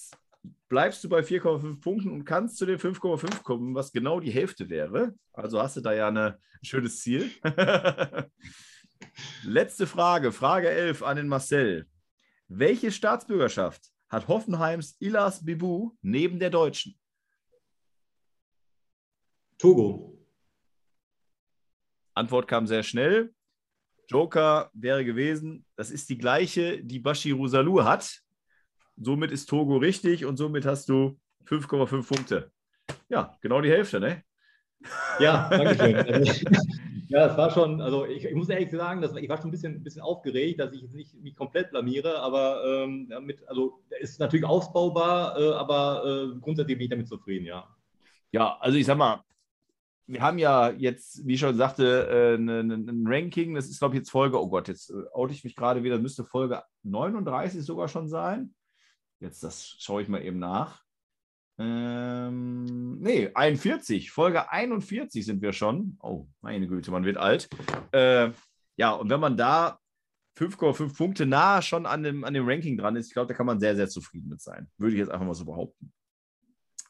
bleibst 0.68 1.02
du 1.04 1.08
bei 1.08 1.20
4,5 1.20 1.80
Punkten 1.80 2.10
und 2.10 2.24
kannst 2.24 2.58
zu 2.58 2.66
den 2.66 2.78
5,5 2.78 3.42
kommen, 3.42 3.74
was 3.74 3.92
genau 3.92 4.20
die 4.20 4.30
Hälfte 4.30 4.68
wäre. 4.68 5.14
Also 5.32 5.62
hast 5.62 5.76
du 5.76 5.80
da 5.80 5.92
ja 5.92 6.08
eine, 6.08 6.38
ein 6.60 6.64
schönes 6.64 7.00
Ziel. 7.00 7.30
Letzte 9.44 9.86
Frage, 9.86 10.32
Frage 10.32 10.68
11 10.68 11.02
an 11.02 11.16
den 11.16 11.28
Marcel. 11.28 11.86
Welche 12.48 12.90
Staatsbürgerschaft 12.90 13.90
hat 14.08 14.28
Hoffenheims 14.28 14.96
Ilas 15.00 15.44
Bibu 15.44 15.92
neben 16.02 16.38
der 16.38 16.50
deutschen? 16.50 16.98
Togo. 19.58 20.18
Antwort 22.14 22.48
kam 22.48 22.66
sehr 22.66 22.82
schnell. 22.82 23.34
Joker 24.08 24.70
wäre 24.72 25.04
gewesen, 25.04 25.64
das 25.76 25.90
ist 25.90 26.08
die 26.08 26.16
gleiche, 26.16 26.82
die 26.82 26.98
Bashiru 26.98 27.46
Salou 27.46 27.84
hat. 27.84 28.20
Somit 28.96 29.30
ist 29.30 29.46
Togo 29.46 29.76
richtig 29.76 30.24
und 30.24 30.36
somit 30.36 30.64
hast 30.64 30.88
du 30.88 31.20
5,5 31.46 32.06
Punkte. 32.06 32.52
Ja, 33.08 33.36
genau 33.40 33.60
die 33.60 33.70
Hälfte, 33.70 34.00
ne? 34.00 34.24
Ja, 35.18 35.48
danke 35.50 35.76
schön. 35.76 36.84
Ja, 37.08 37.26
es 37.26 37.36
war 37.38 37.50
schon, 37.50 37.80
also 37.80 38.04
ich, 38.04 38.24
ich, 38.24 38.34
muss 38.34 38.50
ehrlich 38.50 38.70
sagen, 38.70 39.00
dass, 39.00 39.16
ich 39.16 39.28
war 39.28 39.38
schon 39.38 39.48
ein 39.48 39.50
bisschen, 39.50 39.76
ein 39.76 39.82
bisschen 39.82 40.02
aufgeregt, 40.02 40.60
dass 40.60 40.74
ich 40.74 40.82
jetzt 40.82 40.94
nicht 40.94 41.14
mich 41.22 41.34
komplett 41.34 41.70
blamiere, 41.70 42.20
aber 42.20 42.62
ähm, 42.64 43.08
damit, 43.08 43.46
also 43.48 43.80
ist 43.98 44.20
natürlich 44.20 44.44
ausbaubar, 44.44 45.38
äh, 45.38 45.52
aber 45.54 46.04
äh, 46.04 46.38
grundsätzlich 46.38 46.76
bin 46.76 46.84
ich 46.84 46.90
damit 46.90 47.08
zufrieden, 47.08 47.46
ja. 47.46 47.66
Ja, 48.30 48.58
also 48.60 48.76
ich 48.76 48.84
sag 48.84 48.98
mal, 48.98 49.22
wir 50.06 50.20
haben 50.20 50.38
ja 50.38 50.70
jetzt, 50.70 51.26
wie 51.26 51.34
ich 51.34 51.40
schon 51.40 51.56
sagte, 51.56 52.08
äh, 52.08 52.34
ein 52.34 53.04
Ranking. 53.06 53.54
Das 53.54 53.68
ist, 53.68 53.78
glaube 53.78 53.94
ich, 53.94 54.00
jetzt 54.00 54.10
Folge, 54.10 54.40
oh 54.40 54.48
Gott, 54.48 54.68
jetzt 54.68 54.90
äh, 54.90 55.04
oute 55.12 55.32
ich 55.32 55.44
mich 55.44 55.54
gerade 55.54 55.82
wieder, 55.82 55.98
müsste 55.98 56.24
Folge 56.24 56.62
39 56.82 57.62
sogar 57.62 57.88
schon 57.88 58.08
sein. 58.08 58.54
Jetzt, 59.20 59.42
das 59.42 59.76
schaue 59.78 60.02
ich 60.02 60.08
mal 60.08 60.22
eben 60.22 60.38
nach. 60.38 60.82
Ähm, 61.58 62.98
nee, 63.00 63.30
41. 63.34 64.10
Folge 64.10 64.50
41 64.50 65.26
sind 65.26 65.42
wir 65.42 65.52
schon. 65.52 65.98
Oh, 66.00 66.26
meine 66.40 66.68
Güte, 66.68 66.90
man 66.90 67.04
wird 67.04 67.16
alt. 67.16 67.48
Äh, 67.92 68.30
ja, 68.76 68.92
und 68.92 69.10
wenn 69.10 69.20
man 69.20 69.36
da 69.36 69.78
5,5 70.38 70.96
Punkte 70.96 71.26
nah 71.26 71.60
schon 71.62 71.84
an 71.84 72.02
dem, 72.02 72.24
an 72.24 72.34
dem 72.34 72.48
Ranking 72.48 72.76
dran 72.76 72.96
ist, 72.96 73.08
ich 73.08 73.12
glaube, 73.12 73.28
da 73.28 73.34
kann 73.34 73.46
man 73.46 73.58
sehr, 73.58 73.74
sehr 73.74 73.88
zufrieden 73.88 74.28
mit 74.28 74.40
sein. 74.40 74.70
Würde 74.78 74.94
ich 74.94 75.00
jetzt 75.00 75.10
einfach 75.10 75.26
mal 75.26 75.34
so 75.34 75.44
behaupten. 75.44 75.92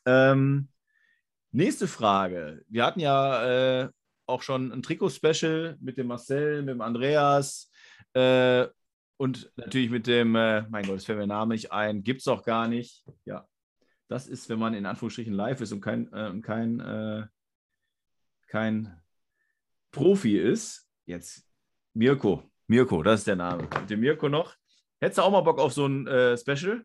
Ähm, 0.05 0.69
Nächste 1.51 1.89
Frage. 1.89 2.63
Wir 2.69 2.85
hatten 2.85 3.01
ja 3.01 3.85
äh, 3.85 3.89
auch 4.27 4.43
schon 4.43 4.71
ein 4.71 4.83
Trikot-Special 4.83 5.79
mit 5.81 5.97
dem 5.97 6.09
Marcel, 6.09 6.61
mit 6.61 6.75
dem 6.75 6.83
Andreas 6.83 7.71
äh, 8.13 8.67
und 9.17 9.51
natürlich 9.57 9.89
mit 9.89 10.07
dem, 10.07 10.37
äh, 10.37 10.63
mein 10.69 10.85
Gott, 10.85 10.99
es 10.99 11.07
fällt 11.07 11.19
mir 11.19 11.27
Name 11.27 11.55
nicht 11.55 11.73
ein, 11.73 12.03
gibt 12.03 12.21
es 12.21 12.29
auch 12.29 12.45
gar 12.45 12.69
nicht. 12.69 13.07
Ja, 13.25 13.47
das 14.09 14.27
ist, 14.27 14.49
wenn 14.49 14.59
man 14.59 14.75
in 14.75 14.87
Anführungsstrichen 14.87 15.35
live 15.35 15.61
ist 15.61 15.73
und 15.73 15.81
kein, 15.81 16.13
äh, 16.13 16.41
kein, 16.41 16.81
äh, 16.81 17.27
kein 18.49 19.01
Profi 19.91 20.39
ist. 20.39 20.89
Jetzt 21.07 21.47
Mirko. 21.95 22.51
Mirko, 22.67 23.03
das 23.03 23.21
ist 23.21 23.27
der 23.27 23.37
Name. 23.37 23.63
Mit 23.63 23.91
dem 23.91 24.01
Mirko 24.01 24.29
noch. 24.29 24.55
Hättest 25.01 25.19
du 25.19 25.23
auch 25.23 25.31
mal 25.31 25.43
Bock 25.43 25.59
auf 25.59 25.73
so 25.73 25.87
ein 25.87 26.07
äh, 26.07 26.37
Special? 26.37 26.85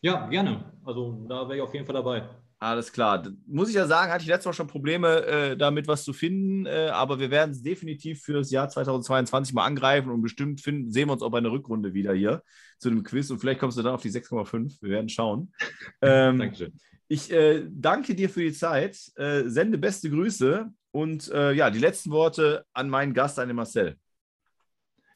Ja, 0.00 0.26
gerne. 0.28 0.72
Also 0.84 1.24
da 1.28 1.48
wäre 1.48 1.56
ich 1.56 1.62
auf 1.62 1.72
jeden 1.72 1.86
Fall 1.86 1.94
dabei. 1.94 2.28
Alles 2.62 2.92
klar. 2.92 3.26
Muss 3.48 3.70
ich 3.70 3.74
ja 3.74 3.88
sagen, 3.88 4.12
hatte 4.12 4.22
ich 4.22 4.28
letztes 4.28 4.46
Mal 4.46 4.52
schon 4.52 4.68
Probleme, 4.68 5.26
äh, 5.26 5.56
damit 5.56 5.88
was 5.88 6.04
zu 6.04 6.12
finden, 6.12 6.64
äh, 6.66 6.90
aber 6.92 7.18
wir 7.18 7.28
werden 7.28 7.50
es 7.50 7.60
definitiv 7.60 8.22
für 8.22 8.34
das 8.34 8.52
Jahr 8.52 8.68
2022 8.68 9.52
mal 9.52 9.64
angreifen 9.64 10.12
und 10.12 10.22
bestimmt 10.22 10.60
finden, 10.60 10.88
sehen 10.92 11.08
wir 11.08 11.14
uns 11.14 11.22
auch 11.22 11.30
bei 11.30 11.38
einer 11.38 11.50
Rückrunde 11.50 11.92
wieder 11.92 12.14
hier 12.14 12.40
zu 12.78 12.88
dem 12.88 13.02
Quiz 13.02 13.30
und 13.30 13.40
vielleicht 13.40 13.58
kommst 13.58 13.78
du 13.78 13.82
dann 13.82 13.94
auf 13.94 14.02
die 14.02 14.12
6,5. 14.12 14.80
Wir 14.80 14.90
werden 14.90 15.08
schauen. 15.08 15.52
Ähm, 16.02 16.38
Dankeschön. 16.38 16.72
Ich 17.08 17.32
äh, 17.32 17.64
danke 17.68 18.14
dir 18.14 18.30
für 18.30 18.42
die 18.42 18.52
Zeit, 18.52 18.96
äh, 19.16 19.42
sende 19.46 19.76
beste 19.76 20.08
Grüße 20.08 20.70
und 20.92 21.32
äh, 21.32 21.52
ja, 21.52 21.68
die 21.68 21.80
letzten 21.80 22.12
Worte 22.12 22.64
an 22.72 22.88
meinen 22.88 23.12
Gast, 23.12 23.40
an 23.40 23.48
den 23.48 23.56
Marcel. 23.56 23.96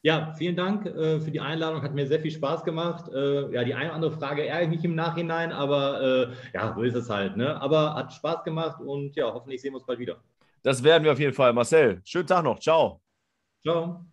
Ja, 0.03 0.33
vielen 0.37 0.55
Dank 0.55 0.85
äh, 0.85 1.19
für 1.19 1.31
die 1.31 1.39
Einladung. 1.39 1.81
Hat 1.81 1.93
mir 1.93 2.07
sehr 2.07 2.19
viel 2.19 2.31
Spaß 2.31 2.63
gemacht. 2.63 3.11
Äh, 3.13 3.51
ja, 3.53 3.63
die 3.63 3.73
eine 3.73 3.87
oder 3.87 3.95
andere 3.95 4.11
Frage 4.11 4.45
ärgere 4.45 4.63
ich 4.63 4.69
mich 4.69 4.85
im 4.85 4.95
Nachhinein, 4.95 5.51
aber 5.51 6.01
äh, 6.01 6.27
ja, 6.53 6.73
so 6.73 6.81
ist 6.83 6.95
es 6.95 7.09
halt. 7.09 7.35
Ne? 7.37 7.59
Aber 7.61 7.95
hat 7.95 8.13
Spaß 8.13 8.43
gemacht 8.43 8.79
und 8.81 9.15
ja, 9.15 9.33
hoffentlich 9.33 9.61
sehen 9.61 9.73
wir 9.73 9.77
uns 9.77 9.85
bald 9.85 9.99
wieder. 9.99 10.17
Das 10.63 10.83
werden 10.83 11.03
wir 11.03 11.11
auf 11.11 11.19
jeden 11.19 11.33
Fall. 11.33 11.53
Marcel, 11.53 12.01
schönen 12.03 12.27
Tag 12.27 12.43
noch. 12.43 12.59
Ciao. 12.59 13.01
Ciao. 13.63 14.05